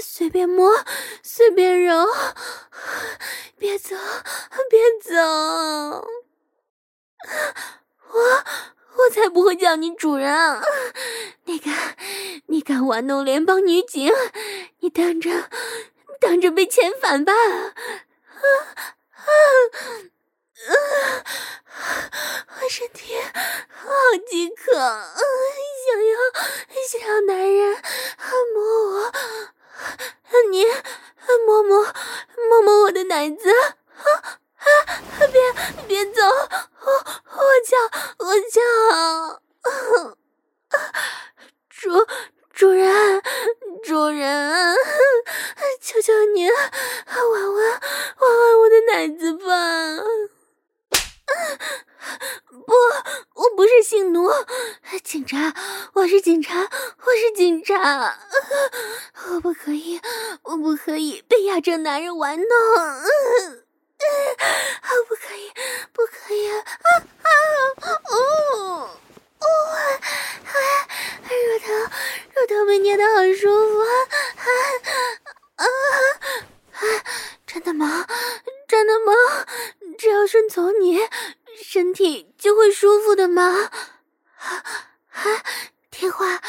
[0.00, 0.84] 随便摸，
[1.22, 2.06] 随便揉，
[3.58, 3.96] 别走，
[4.70, 5.14] 别走，
[8.12, 8.44] 我
[8.96, 10.62] 我才不会叫你主人！
[11.44, 11.96] 你敢，
[12.46, 14.12] 你敢玩弄联邦女警，
[14.80, 15.50] 你等着，
[16.20, 17.32] 等着被遣返吧！
[18.36, 18.44] 啊
[19.12, 19.28] 啊
[20.68, 20.70] 啊！
[22.60, 23.14] 我身体
[23.68, 23.88] 好
[24.28, 24.84] 饥渴，想
[26.04, 26.14] 要
[26.88, 27.82] 想要男人
[28.54, 28.56] 摸
[28.90, 29.12] 我，
[30.50, 30.64] 你
[31.46, 31.84] 摸摸
[32.48, 33.68] 摸摸我的奶子，啊
[34.58, 34.66] 啊！
[35.32, 35.40] 别
[35.86, 37.76] 别走，我我叫
[38.18, 38.60] 我叫，
[41.70, 42.06] 主
[42.52, 43.22] 主人
[43.84, 44.76] 主人，
[45.80, 46.56] 求求你玩
[47.30, 47.62] 玩玩
[48.20, 49.44] 玩我的奶子吧！
[52.66, 52.72] 不，
[53.34, 54.30] 我不是性奴，
[55.04, 55.54] 警察，
[55.94, 57.30] 我是警察，我是
[57.86, 58.18] 啊，
[59.30, 60.00] 我不可以，
[60.42, 63.04] 我不可以被亚洲男人玩弄，啊
[65.08, 65.52] 不可以，
[65.92, 66.64] 不可以，啊
[67.22, 67.30] 啊，
[68.10, 68.90] 哦
[69.38, 69.78] 哦，啊
[71.28, 71.72] 乳头，
[72.34, 73.86] 乳头被捏得好舒服，啊
[75.54, 75.64] 啊
[76.72, 76.80] 啊，
[77.46, 78.04] 真的吗？
[78.66, 79.12] 真的吗？
[79.96, 80.98] 只要顺从你，
[81.62, 83.70] 身体就会舒服的吗？
[84.38, 84.64] 啊
[85.12, 85.22] 啊！
[85.96, 86.42] 听话，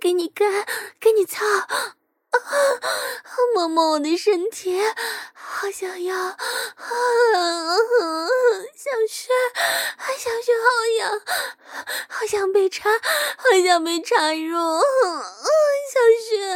[0.00, 0.64] 给你干，
[1.00, 1.96] 给你操，啊！
[3.52, 4.80] 摸摸我的身体，
[5.32, 6.36] 好想要， 啊！
[8.76, 9.32] 小穴，
[10.16, 11.20] 小穴好痒，
[12.08, 12.88] 好想被插，
[13.36, 14.54] 好想被插入，
[15.90, 15.98] 小
[16.30, 16.54] 穴，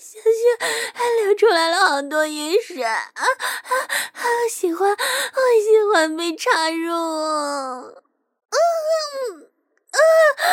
[0.00, 0.56] 小穴
[0.94, 3.24] 还流出来了好多盐水，啊啊！
[4.12, 6.92] 好喜欢，好喜欢被插入，
[8.52, 9.50] 嗯
[9.92, 9.98] 啊
[10.38, 10.50] 啊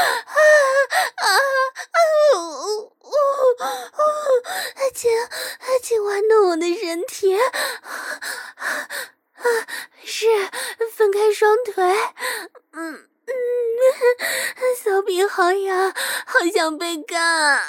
[1.16, 1.28] 啊啊！
[2.36, 3.12] 呜呜呜！
[4.94, 5.10] 请
[5.82, 7.42] 请玩弄我的身体，啊！
[10.04, 10.28] 是
[10.92, 11.84] 分开双腿，
[12.74, 13.34] 嗯嗯，
[14.84, 15.94] 骚逼好痒，
[16.26, 17.64] 好想被干，啊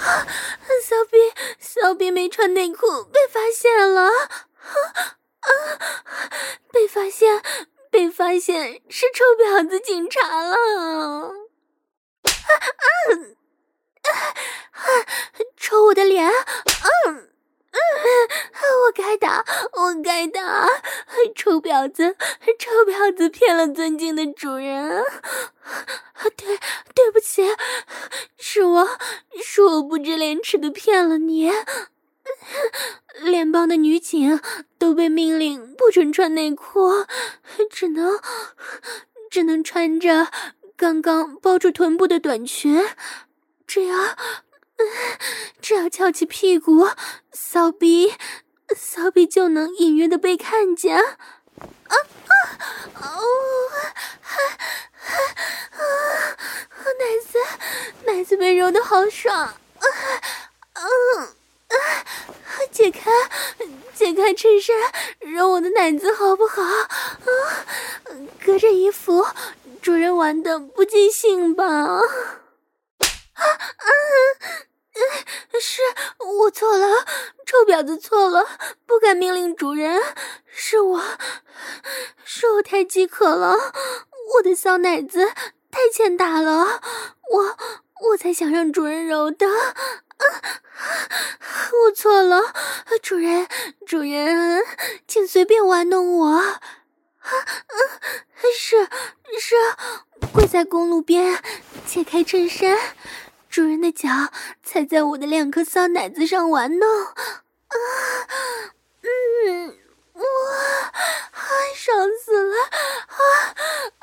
[0.00, 0.26] 啊！
[0.84, 1.18] 骚逼
[1.60, 4.10] 骚逼没穿内裤被发现了，啊
[5.40, 5.50] 啊！
[6.72, 7.42] 被发现。
[8.18, 10.56] 发现是臭婊子警察了！
[10.56, 11.30] 啊
[12.24, 12.66] 啊
[14.02, 14.10] 啊
[14.72, 14.82] 啊！
[15.56, 16.28] 抽我的脸！
[16.28, 16.34] 嗯
[17.14, 17.78] 嗯，
[18.86, 20.66] 我该打，我该打！
[21.36, 22.16] 臭婊子，
[22.58, 25.04] 臭婊子骗了尊敬的主人！
[26.36, 26.58] 对，
[26.96, 27.54] 对不起，
[28.36, 28.98] 是我，
[29.40, 31.52] 是我不知廉耻的骗了你。
[33.22, 34.40] 联邦的女警
[34.78, 37.06] 都被命令不准穿内裤，
[37.70, 38.20] 只能
[39.30, 40.28] 只能穿着
[40.76, 42.86] 刚刚包住臀部的短裙，
[43.66, 44.16] 只要，
[45.60, 46.88] 只要翘起屁股，
[47.32, 48.14] 骚逼，
[48.76, 50.96] 骚逼就能隐约的被看见。
[50.96, 51.04] 啊
[51.88, 52.32] 啊
[52.94, 53.20] 哦，
[54.20, 54.38] 还
[55.00, 55.22] 还
[55.72, 56.36] 啊，
[56.98, 57.38] 奶子，
[58.06, 59.54] 奶子被揉的好爽。
[60.74, 61.28] 嗯，
[61.68, 61.76] 啊，
[62.72, 63.10] 解开，
[63.94, 64.74] 解开衬衫，
[65.20, 66.62] 揉我的奶子好不好？
[66.62, 66.88] 啊，
[68.44, 69.26] 隔着衣服，
[69.82, 71.64] 主人玩的不尽兴吧？
[71.64, 72.00] 啊
[73.38, 73.88] 啊，
[75.60, 75.82] 是
[76.40, 77.04] 我错了，
[77.46, 78.46] 臭婊子错了，
[78.86, 80.02] 不敢命令主人，
[80.46, 81.02] 是我，
[82.24, 83.54] 是我太饥渴了，
[84.36, 85.32] 我的骚奶子
[85.70, 86.80] 太欠打了，
[87.30, 87.58] 我。
[88.10, 89.74] 我才想让主人揉的，啊，
[91.84, 92.52] 我错了，
[93.02, 93.46] 主人，
[93.86, 94.62] 主人，
[95.06, 96.28] 请随便玩弄我。
[96.28, 96.64] 啊，
[98.56, 98.88] 是
[99.38, 99.54] 是，
[100.32, 101.42] 跪在公路边，
[101.86, 102.76] 解开衬衫，
[103.48, 104.08] 主人的脚
[104.62, 106.88] 踩在我的两颗骚奶子上玩弄。
[107.04, 107.14] 啊，
[109.02, 109.78] 嗯，
[110.14, 110.22] 哇，
[111.74, 112.56] 爽死了！
[113.08, 113.54] 啊，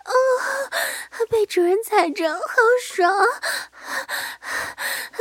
[0.05, 0.13] 哦，
[1.30, 2.39] 被主人踩着，好
[2.82, 3.11] 爽。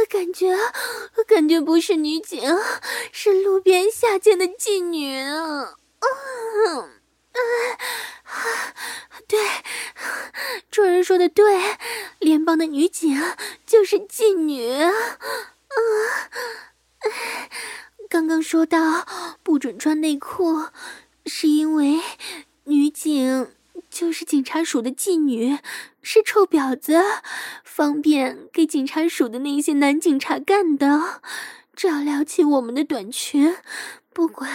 [0.09, 0.57] 感觉，
[1.27, 2.43] 感觉不是女警，
[3.13, 5.77] 是路边下贱的妓女啊！
[6.01, 7.01] 嗯，
[9.27, 9.39] 对，
[10.71, 11.61] 主人说的对，
[12.19, 13.17] 联邦的女警
[13.67, 14.73] 就是妓女。
[14.73, 14.93] 嗯，
[18.09, 19.07] 刚刚说到
[19.43, 20.67] 不准穿内裤，
[21.27, 22.01] 是因为
[22.65, 23.55] 女警。
[23.91, 25.59] 就是警察署的妓女，
[26.03, 27.01] 是臭婊子，
[27.65, 31.21] 方便给警察署的那些男警察干的。
[31.77, 33.57] 只要撩起我们的短裙，
[34.13, 34.51] 不管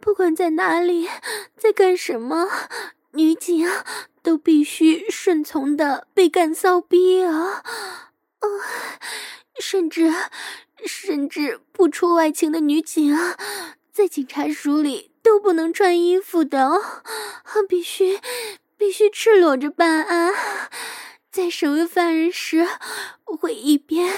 [0.00, 1.08] 不管在哪里，
[1.56, 2.48] 在干什么，
[3.12, 3.68] 女警
[4.22, 7.62] 都必须顺从的被干骚逼啊！
[8.40, 8.46] 啊，
[9.60, 10.12] 甚至
[10.86, 13.14] 甚至不出外勤的女警，
[13.92, 15.10] 在警察署里。
[15.28, 16.80] 都不能穿衣服的，
[17.68, 18.18] 必须
[18.78, 20.32] 必须赤裸着办案。
[21.30, 22.66] 在审问犯人时，
[23.24, 24.10] 会一边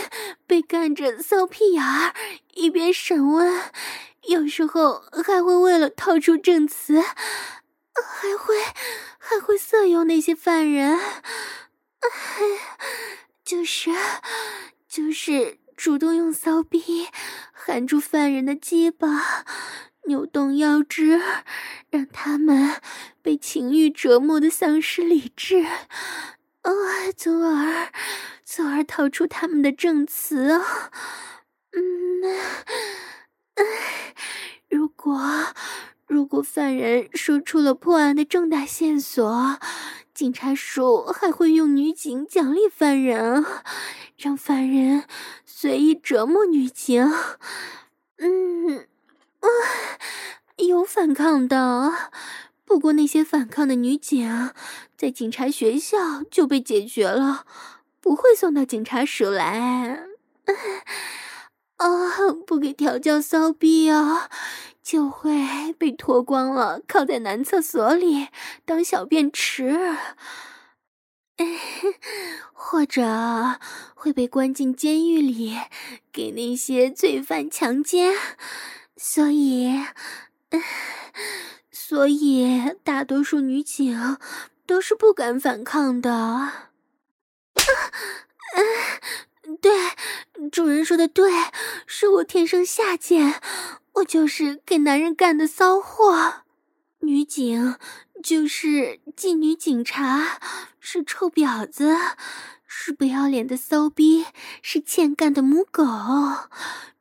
[0.46, 2.14] 被干着骚屁眼儿，
[2.54, 3.60] 一边审问。
[4.28, 8.54] 有时候还会为了套出证词，还会
[9.18, 10.96] 还会色诱那些犯人，
[13.44, 13.90] 就是
[14.88, 17.08] 就是主动用骚逼
[17.52, 19.44] 含住犯人的鸡巴。
[20.06, 21.20] 扭动腰肢，
[21.90, 22.80] 让他们
[23.22, 26.70] 被情欲折磨的丧失理智，啊、
[27.16, 27.92] 从而
[28.44, 30.90] 从而逃出他们的证词啊。
[31.72, 32.22] 嗯，
[34.68, 35.20] 如果
[36.06, 39.58] 如果犯人说出了破案的重大线索，
[40.12, 43.44] 警察署还会用女警奖励犯人，
[44.16, 45.04] 让犯人
[45.44, 47.12] 随意折磨女警。
[48.16, 48.86] 嗯。
[49.40, 49.46] 啊，
[50.56, 52.10] 有反抗的，
[52.64, 54.52] 不过那些反抗的女警
[54.96, 57.46] 在警察学校就被解决了，
[58.00, 60.04] 不会送到警察署来。
[61.76, 61.88] 啊，
[62.46, 64.28] 不给调教骚逼啊，
[64.82, 68.28] 就会被脱光了，靠在男厕所里
[68.66, 69.96] 当小便池，
[72.52, 73.58] 或者
[73.94, 75.56] 会被关进监狱里，
[76.12, 78.12] 给那些罪犯强奸。
[79.02, 79.82] 所以，
[81.72, 84.18] 所以大多数女警
[84.66, 86.12] 都是不敢反抗的。
[86.12, 86.66] 啊，
[89.62, 89.72] 对，
[90.50, 91.32] 主人说的对，
[91.86, 93.40] 是我天生下贱，
[93.94, 96.42] 我就是给男人干的骚货。
[96.98, 97.76] 女警
[98.22, 100.38] 就是妓女警察，
[100.78, 101.96] 是臭婊子，
[102.66, 104.26] 是不要脸的骚逼，
[104.60, 105.82] 是欠干的母狗。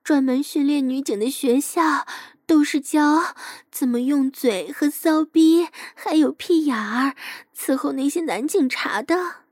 [0.10, 2.08] 专门训练女警的学校，
[2.48, 3.36] 都是教
[3.72, 7.14] 怎么用嘴和骚逼，还有屁眼儿
[7.56, 9.44] 伺候那些男警察的。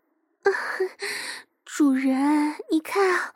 [1.63, 3.33] 主人，你看，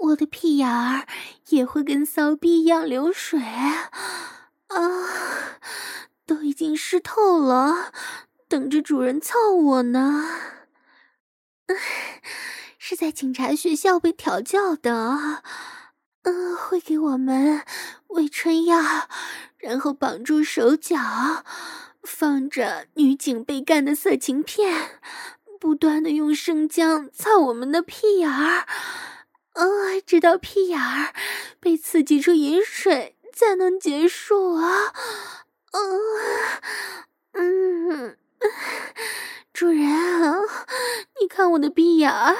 [0.00, 1.06] 我的屁眼儿
[1.50, 3.78] 也会跟骚逼一样流水啊，
[6.26, 7.92] 都已经湿透了，
[8.48, 10.28] 等着主人操我呢。
[12.76, 15.44] 是在警察学校被调教的。
[16.28, 17.62] 嗯，会给我们
[18.08, 18.76] 喂春药，
[19.56, 20.98] 然后绑住手脚，
[22.02, 25.00] 放着女警被干的色情片，
[25.58, 28.66] 不断的用生姜擦我们的屁眼儿，
[29.54, 29.64] 啊，
[30.04, 31.14] 直到屁眼儿
[31.60, 34.92] 被刺激出饮水才能结束啊！
[35.72, 35.88] 嗯
[37.32, 38.18] 嗯，
[39.58, 40.38] 主人啊，
[41.20, 42.36] 你看我的鼻眼儿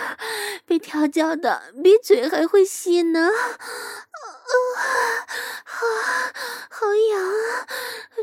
[0.65, 3.33] 被调教的比嘴还会吸呢，啊，
[5.65, 5.85] 好，
[6.71, 7.67] 好痒啊！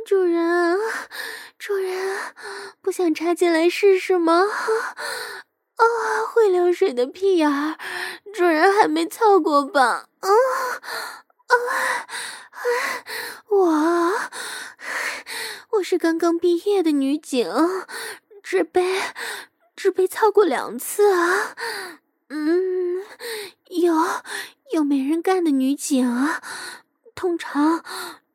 [0.06, 0.80] 主人，
[1.60, 2.18] 主人，
[2.82, 4.43] 不想插进来试试吗？
[5.76, 5.84] 啊，
[6.34, 7.78] 会流水的屁眼儿，
[8.34, 10.08] 主人还没操过吧？
[10.22, 12.64] 啊啊啊！
[13.50, 14.14] 我，
[15.72, 17.52] 我是刚刚毕业的女警。
[18.48, 19.02] 只被
[19.76, 21.56] 只被操过两次啊，
[22.30, 23.04] 嗯，
[23.70, 23.96] 有
[24.72, 26.43] 有没人干的女警啊，
[27.16, 27.84] 通常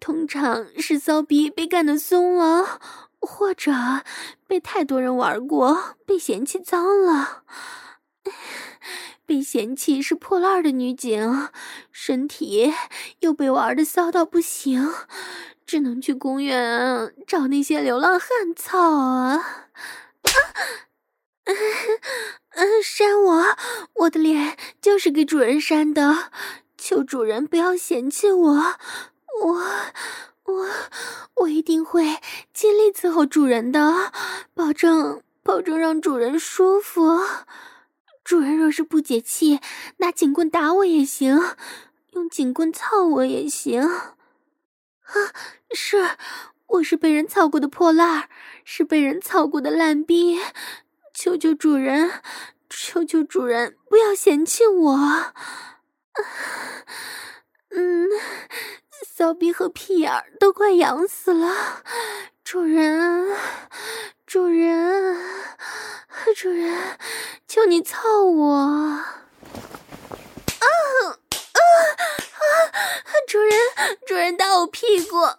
[0.00, 2.80] 通常是骚逼被干的松了，
[3.20, 3.70] 或者
[4.48, 7.44] 被太多人玩过，被嫌弃脏了，
[9.30, 11.48] 被嫌弃是破烂的女警，
[11.92, 12.74] 身体
[13.20, 14.92] 又被玩的骚到不行，
[15.64, 19.68] 只能去公园找那些流浪汉操啊。
[21.44, 21.54] 嗯
[22.56, 23.44] 嗯，扇我，
[24.00, 26.32] 我的脸就是给主人扇的，
[26.76, 28.52] 求主人不要嫌弃我，
[29.44, 29.62] 我
[30.42, 30.68] 我
[31.36, 32.18] 我一定会
[32.52, 34.12] 尽力伺候主人的，
[34.54, 37.20] 保证保证让主人舒服。
[38.30, 39.58] 主人若是不解气，
[39.96, 41.36] 拿警棍打我也行，
[42.12, 43.82] 用警棍操我也行。
[43.82, 44.14] 啊，
[45.74, 46.10] 是。
[46.68, 48.28] 我是被人操过的破烂儿，
[48.64, 50.38] 是被人操过的烂逼，
[51.12, 52.22] 求求主人，
[52.68, 55.32] 求求主人不要嫌弃我。
[57.70, 58.06] 嗯，
[59.04, 61.82] 骚逼和屁眼儿都快痒死了，
[62.44, 63.36] 主人，
[64.30, 65.16] 主人，
[66.36, 66.96] 主人，
[67.48, 68.54] 求你操我！
[68.54, 69.02] 啊
[70.60, 70.70] 啊
[71.08, 71.58] 啊！
[73.26, 73.50] 主人，
[74.06, 75.16] 主人打我屁股！
[75.18, 75.34] 啊！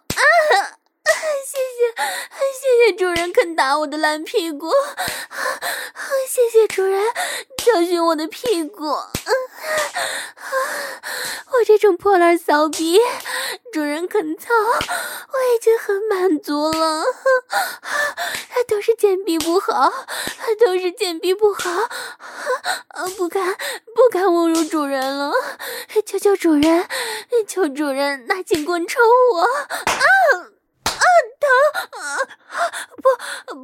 [1.44, 1.92] 谢谢，
[2.60, 4.70] 谢谢主人肯打我的烂屁股，
[6.28, 7.04] 谢谢主人
[7.58, 8.84] 教训我的屁股。
[11.52, 12.98] 我这种破烂骚逼，
[13.72, 17.04] 主人肯操，我已经很满足了。
[18.68, 19.92] 都是贱逼不好，
[20.64, 21.70] 都是贱逼不好，
[23.16, 23.54] 不敢
[23.94, 25.32] 不敢侮辱主人了。
[26.06, 26.88] 求求主人，
[27.46, 29.00] 求主人拿警棍抽
[29.32, 29.40] 我。
[29.42, 29.82] 啊！
[31.40, 31.48] 疼
[32.00, 32.18] 啊！
[33.02, 33.04] 不，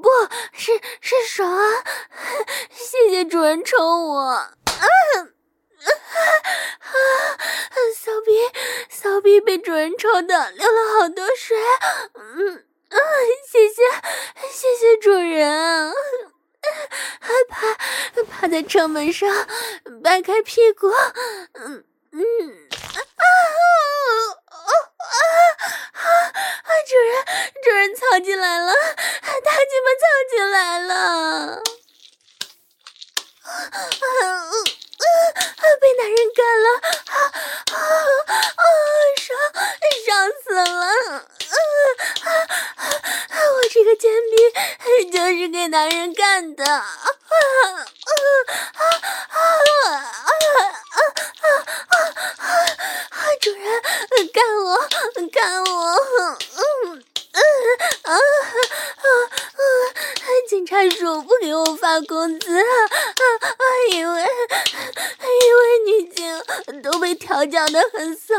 [0.00, 0.08] 不
[0.52, 1.84] 是是手啊！
[2.70, 4.20] 谢谢主人抽我。
[4.20, 4.84] 啊啊
[6.80, 6.92] 啊！
[7.96, 8.32] 骚逼，
[8.90, 11.56] 骚逼被主人抽的流了好多水。
[12.14, 12.98] 嗯啊，
[13.46, 13.82] 谢谢，
[14.50, 15.92] 谢谢主人。
[17.20, 17.76] 还趴
[18.24, 19.28] 趴在车门上，
[20.02, 20.88] 掰开屁股。
[21.54, 23.22] 嗯嗯啊啊！
[26.86, 27.24] 主人，
[27.62, 31.62] 主人藏进来了，大鸡巴藏进来了，
[35.34, 35.62] 啊！
[35.80, 36.66] 被男人干了，
[37.06, 37.16] 啊
[37.72, 37.76] 啊
[38.56, 38.62] 啊！
[39.18, 39.28] 爽
[40.04, 40.08] 爽
[40.44, 41.54] 死了，啊
[42.24, 42.28] 啊
[42.76, 43.34] 啊！
[43.54, 44.32] 我这个贱逼
[45.10, 48.14] 就是给男人干的，啊啊啊
[48.78, 48.84] 啊啊
[51.40, 51.96] 啊
[53.10, 53.14] 啊！
[53.40, 53.64] 主人
[54.32, 54.68] 干我，
[55.32, 55.68] 干我！
[56.56, 56.60] 嗯
[57.32, 57.40] 嗯
[58.02, 58.16] 啊啊
[58.92, 59.60] 啊
[60.48, 68.34] 警察叔不给我发工资，啊啊，因为因为女警都被调教的很骚，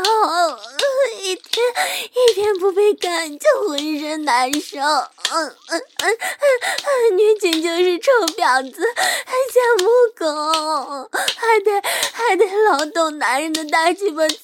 [1.20, 1.64] 一天
[2.12, 4.78] 一天不被干就浑身难受。
[4.78, 8.82] 嗯嗯嗯嗯，女警就是臭婊子，
[9.24, 11.70] 还像母狗，还得
[12.12, 14.34] 还得劳动男人的大鸡巴操，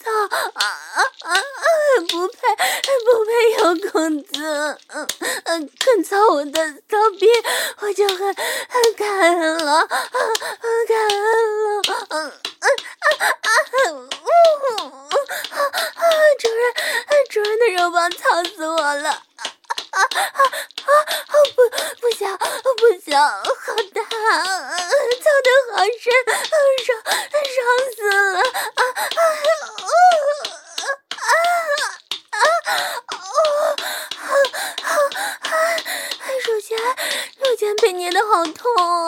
[0.54, 0.64] 啊
[1.22, 1.40] 啊啊！
[2.08, 2.38] 不配
[3.04, 5.08] 不配有工资，嗯
[5.44, 7.26] 嗯，肯操我的骚逼。
[7.80, 11.16] 我就很很感恩了，很感恩
[11.62, 12.68] 了，嗯嗯
[12.98, 13.48] 啊啊
[15.66, 16.04] 啊！
[16.38, 16.62] 主人，
[17.30, 19.14] 主人的肉棒烫死我了，啊
[19.90, 20.92] 啊啊啊！
[21.54, 21.58] 不
[22.00, 23.34] 不行不行，好
[23.94, 26.04] 大，操得好深，
[26.84, 26.88] 爽
[27.54, 27.58] 爽
[27.96, 28.44] 死了，啊
[28.76, 29.84] 啊啊啊
[32.30, 32.44] 啊！
[36.44, 39.05] 手贱，捏的好痛。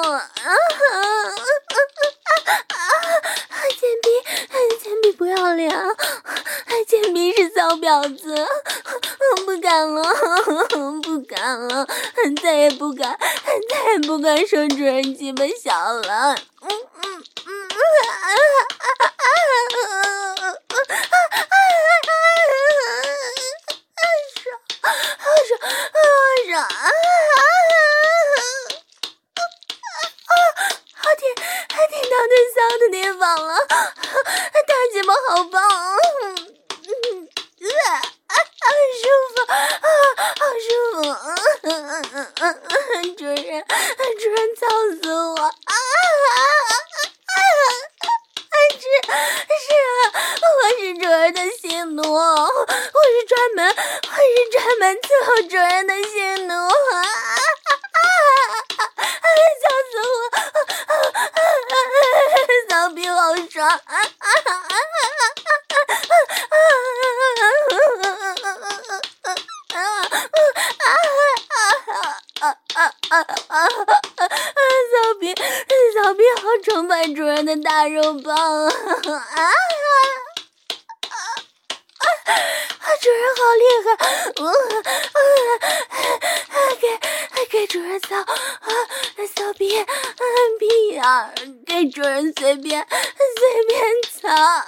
[90.99, 93.81] 屁眼，给主人随便随便
[94.21, 94.67] 藏啊！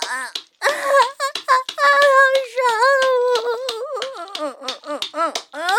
[0.61, 0.71] 啊啊
[1.77, 1.81] 啊！
[1.81, 1.83] 好
[2.55, 2.69] 爽，
[4.39, 5.70] 嗯嗯嗯嗯嗯。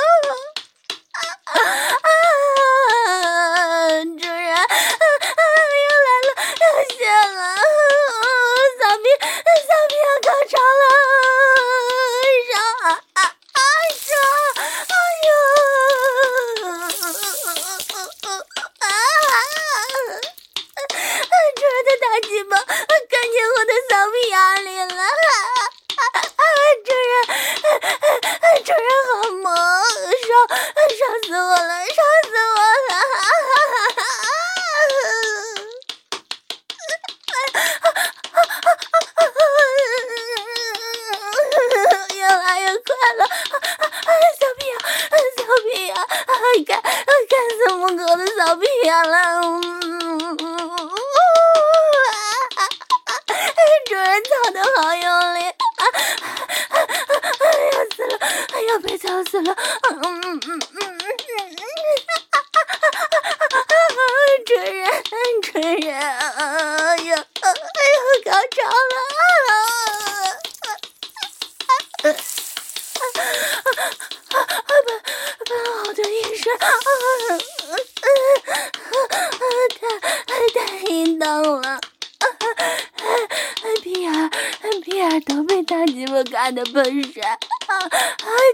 [86.54, 87.32] 的本事啊
[87.68, 87.89] 啊！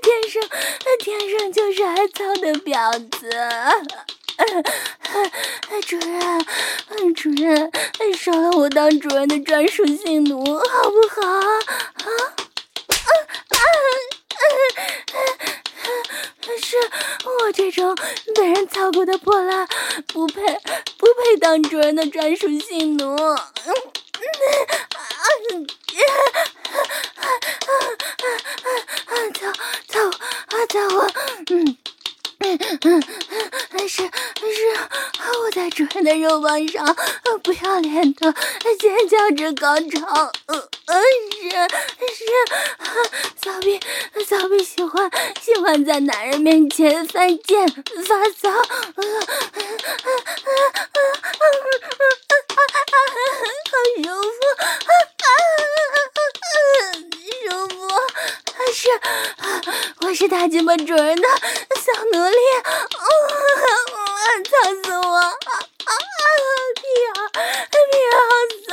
[0.01, 0.41] 天生
[0.99, 3.29] 天生就是爱操的婊子。
[5.85, 7.71] 主任，主人，
[8.17, 11.27] 收了我当主人的专属性奴，好不好？
[11.27, 11.41] 啊
[12.03, 13.09] 啊
[13.49, 13.57] 啊！
[16.59, 16.75] 是
[17.23, 17.95] 我这种
[18.35, 19.67] 被人操过的破烂，
[20.07, 20.41] 不配
[20.97, 23.15] 不配当主人的专属性奴。
[23.15, 23.37] 嗯
[24.17, 24.23] 嗯
[24.95, 26.05] 啊啊
[27.15, 28.27] 啊啊啊啊
[28.63, 28.67] 啊
[29.05, 29.41] 啊救
[29.87, 30.97] 救我啊救我
[31.51, 31.77] 嗯。
[33.87, 34.03] 是是，
[35.41, 36.95] 我在主人的肉棒上
[37.41, 38.33] 不要脸的
[38.79, 40.31] 尖叫着高潮。
[40.47, 41.49] 嗯嗯，是
[42.15, 42.23] 是，
[43.43, 43.79] 骚逼
[44.25, 45.09] 骚逼喜欢
[45.41, 48.49] 喜欢在男人面前犯贱发骚。
[48.49, 49.07] 嗯嗯
[49.53, 49.67] 嗯
[50.13, 52.13] 嗯嗯嗯，
[53.67, 54.37] 好舒服。
[57.47, 57.75] 舒服，
[58.73, 58.89] 是，
[60.01, 61.27] 我是大鸡巴主人的
[61.77, 62.39] 小奴隶，
[64.43, 64.53] 操
[64.83, 65.15] 死我！
[65.17, 65.27] 啊
[65.85, 65.91] 啊
[66.75, 66.81] 屁
[67.13, 67.17] 啊
[67.71, 67.75] 屁
[68.07, 68.31] 啊，好
[68.67, 68.71] 骚！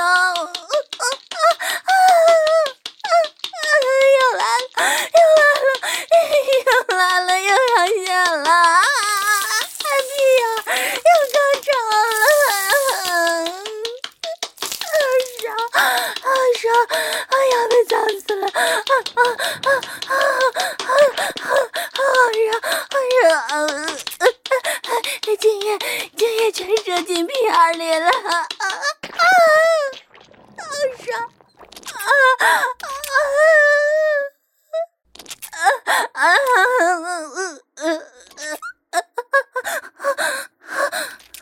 [4.15, 4.79] 又来了，
[5.15, 5.19] 又
[6.97, 8.07] 来了，又来了，又上线
[8.43, 8.47] 了！
[9.85, 10.47] 屁啊，
[11.05, 11.67] 又高潮
[12.21, 12.23] 了！
[15.41, 15.45] 爽，
[15.75, 16.27] 好
[16.61, 16.65] 爽！
[17.29, 17.93] 哎呀，被操
[18.25, 18.29] 死！
[18.43, 19.23] 啊啊
[19.65, 19.69] 啊
[20.09, 20.84] 啊
[22.15, 22.19] 啊
[23.51, 23.57] 啊！
[23.65, 25.37] 热热热！
[25.37, 25.79] 精液
[26.17, 28.07] 精液全射进屁眼里了！
[28.07, 28.65] 啊啊
[29.11, 29.25] 啊！
[30.59, 30.62] 好
[31.03, 31.07] 爽！
[31.93, 31.99] 啊
[32.39, 32.47] 啊
[36.12, 37.19] 啊啊啊
[37.75, 37.83] 啊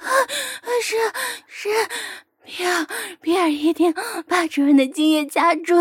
[0.00, 0.10] 啊！
[0.82, 0.96] 是
[1.46, 1.68] 是，
[2.44, 2.86] 皮尔
[3.20, 3.94] 皮尔一定
[4.26, 5.74] 把主人的精液夹住。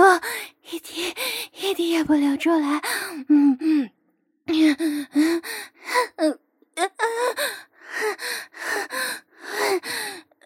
[0.69, 1.15] 一滴
[1.53, 2.81] 一滴也不流出来，
[3.29, 3.89] 嗯嗯
[4.45, 5.41] 嗯嗯嗯
[6.15, 6.39] 嗯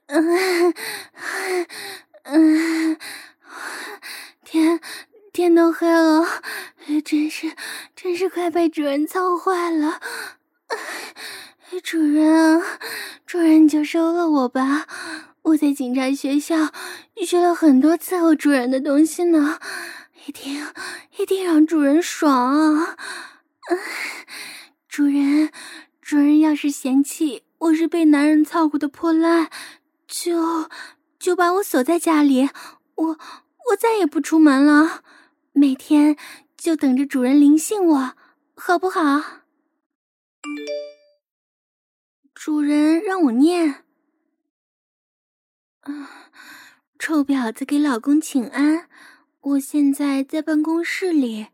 [0.08, 0.74] 嗯
[2.24, 2.98] 嗯，
[4.44, 4.80] 天
[5.34, 6.42] 天都黑了，
[7.04, 7.56] 真是
[7.96, 10.02] 真是快被主人操坏了，
[11.84, 12.64] 主人
[13.26, 14.86] 主人就收了好吧。
[15.42, 16.72] 我在警察学校
[17.26, 19.60] 学了很多伺候主人的东西呢，
[20.28, 20.64] 一定
[21.18, 22.96] 一定让主人爽！
[24.88, 25.50] 主人，
[26.00, 29.50] 主人要是嫌弃我是被男人操过的破烂，
[30.08, 30.70] 就
[31.18, 32.48] 就把我锁在家里，
[32.94, 33.08] 我
[33.72, 35.02] 我再也不出门了，
[35.54, 36.16] 每天
[36.56, 38.14] 就等着主人临幸我，
[38.54, 39.24] 好不好？
[42.36, 43.85] 主人让我念。
[45.86, 46.10] 啊，
[46.98, 48.88] 臭婊子给老公请安！
[49.42, 51.48] 我现在在办公室里，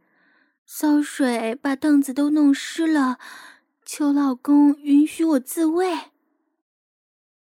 [0.65, 3.19] 骚水把凳子都弄湿了，
[3.85, 6.11] 求老公允许我自慰。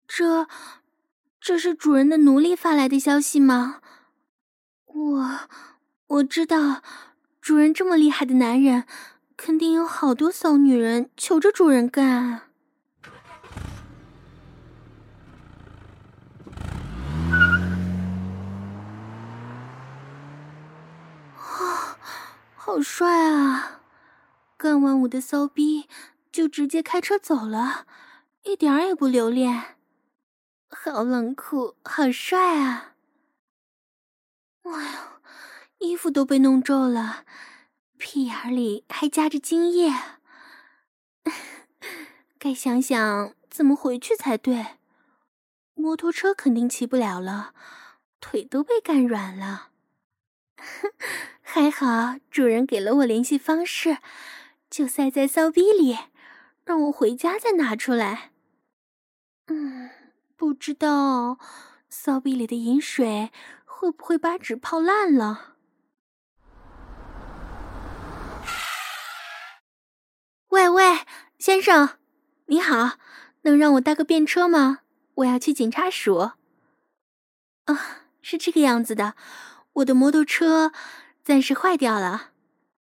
[0.07, 0.47] 这，
[1.41, 3.81] 这是主人的奴隶发来的消息吗？
[4.85, 5.39] 我，
[6.05, 6.83] 我知道，
[7.41, 8.85] 主人这么厉害的男人，
[9.35, 12.46] 肯定有好多骚女人求着主人干。
[22.67, 23.79] 好帅啊！
[24.57, 25.87] 干完我的骚逼
[26.33, 27.87] 就直接开车走了，
[28.43, 29.77] 一点儿也不留恋。
[30.67, 32.95] 好冷酷，好帅啊！
[34.63, 34.99] 哎呦，
[35.77, 37.23] 衣服都被弄皱了，
[37.97, 39.93] 屁眼里还夹着精液，
[42.37, 44.75] 该想想怎么回去才对。
[45.73, 47.53] 摩托车肯定骑不了了，
[48.19, 49.69] 腿都被干软了。
[51.49, 53.99] 还好，主人给了我联系方式，
[54.69, 55.97] 就塞在骚逼里，
[56.65, 58.31] 让我回家再拿出来。
[59.45, 59.89] 嗯，
[60.35, 61.39] 不知道
[61.89, 63.31] 骚逼里的饮水
[63.63, 65.53] 会不会把纸泡烂了？
[70.49, 70.99] 喂喂，
[71.39, 71.91] 先生，
[72.47, 72.97] 你好，
[73.43, 74.79] 能让我搭个便车吗？
[75.15, 76.31] 我要去警察署。
[77.63, 79.15] 啊、是这个样子的。
[79.75, 80.73] 我的摩托车
[81.27, 82.31] 暂时坏掉了，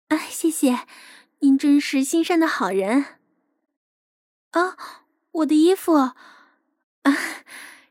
[0.08, 0.88] 啊，谢谢，
[1.38, 3.20] 您真是心善的好人。
[4.50, 4.76] 啊，
[5.30, 6.16] 我的衣服，啊，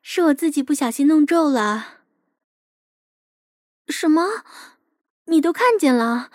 [0.02, 2.00] 是我自己不小心弄皱了。
[3.88, 4.44] 什么？
[5.28, 6.30] 你都看见了？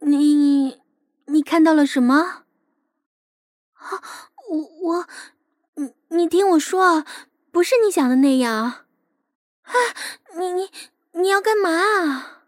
[0.00, 0.82] 你，
[1.24, 2.44] 你看到了什么？
[3.72, 4.02] 啊，
[4.50, 5.08] 我我，
[5.76, 7.06] 你你听我说，
[7.50, 8.84] 不是你想的那样。
[9.62, 9.72] 啊，
[10.36, 10.70] 你你。
[11.12, 12.43] 你要干嘛啊？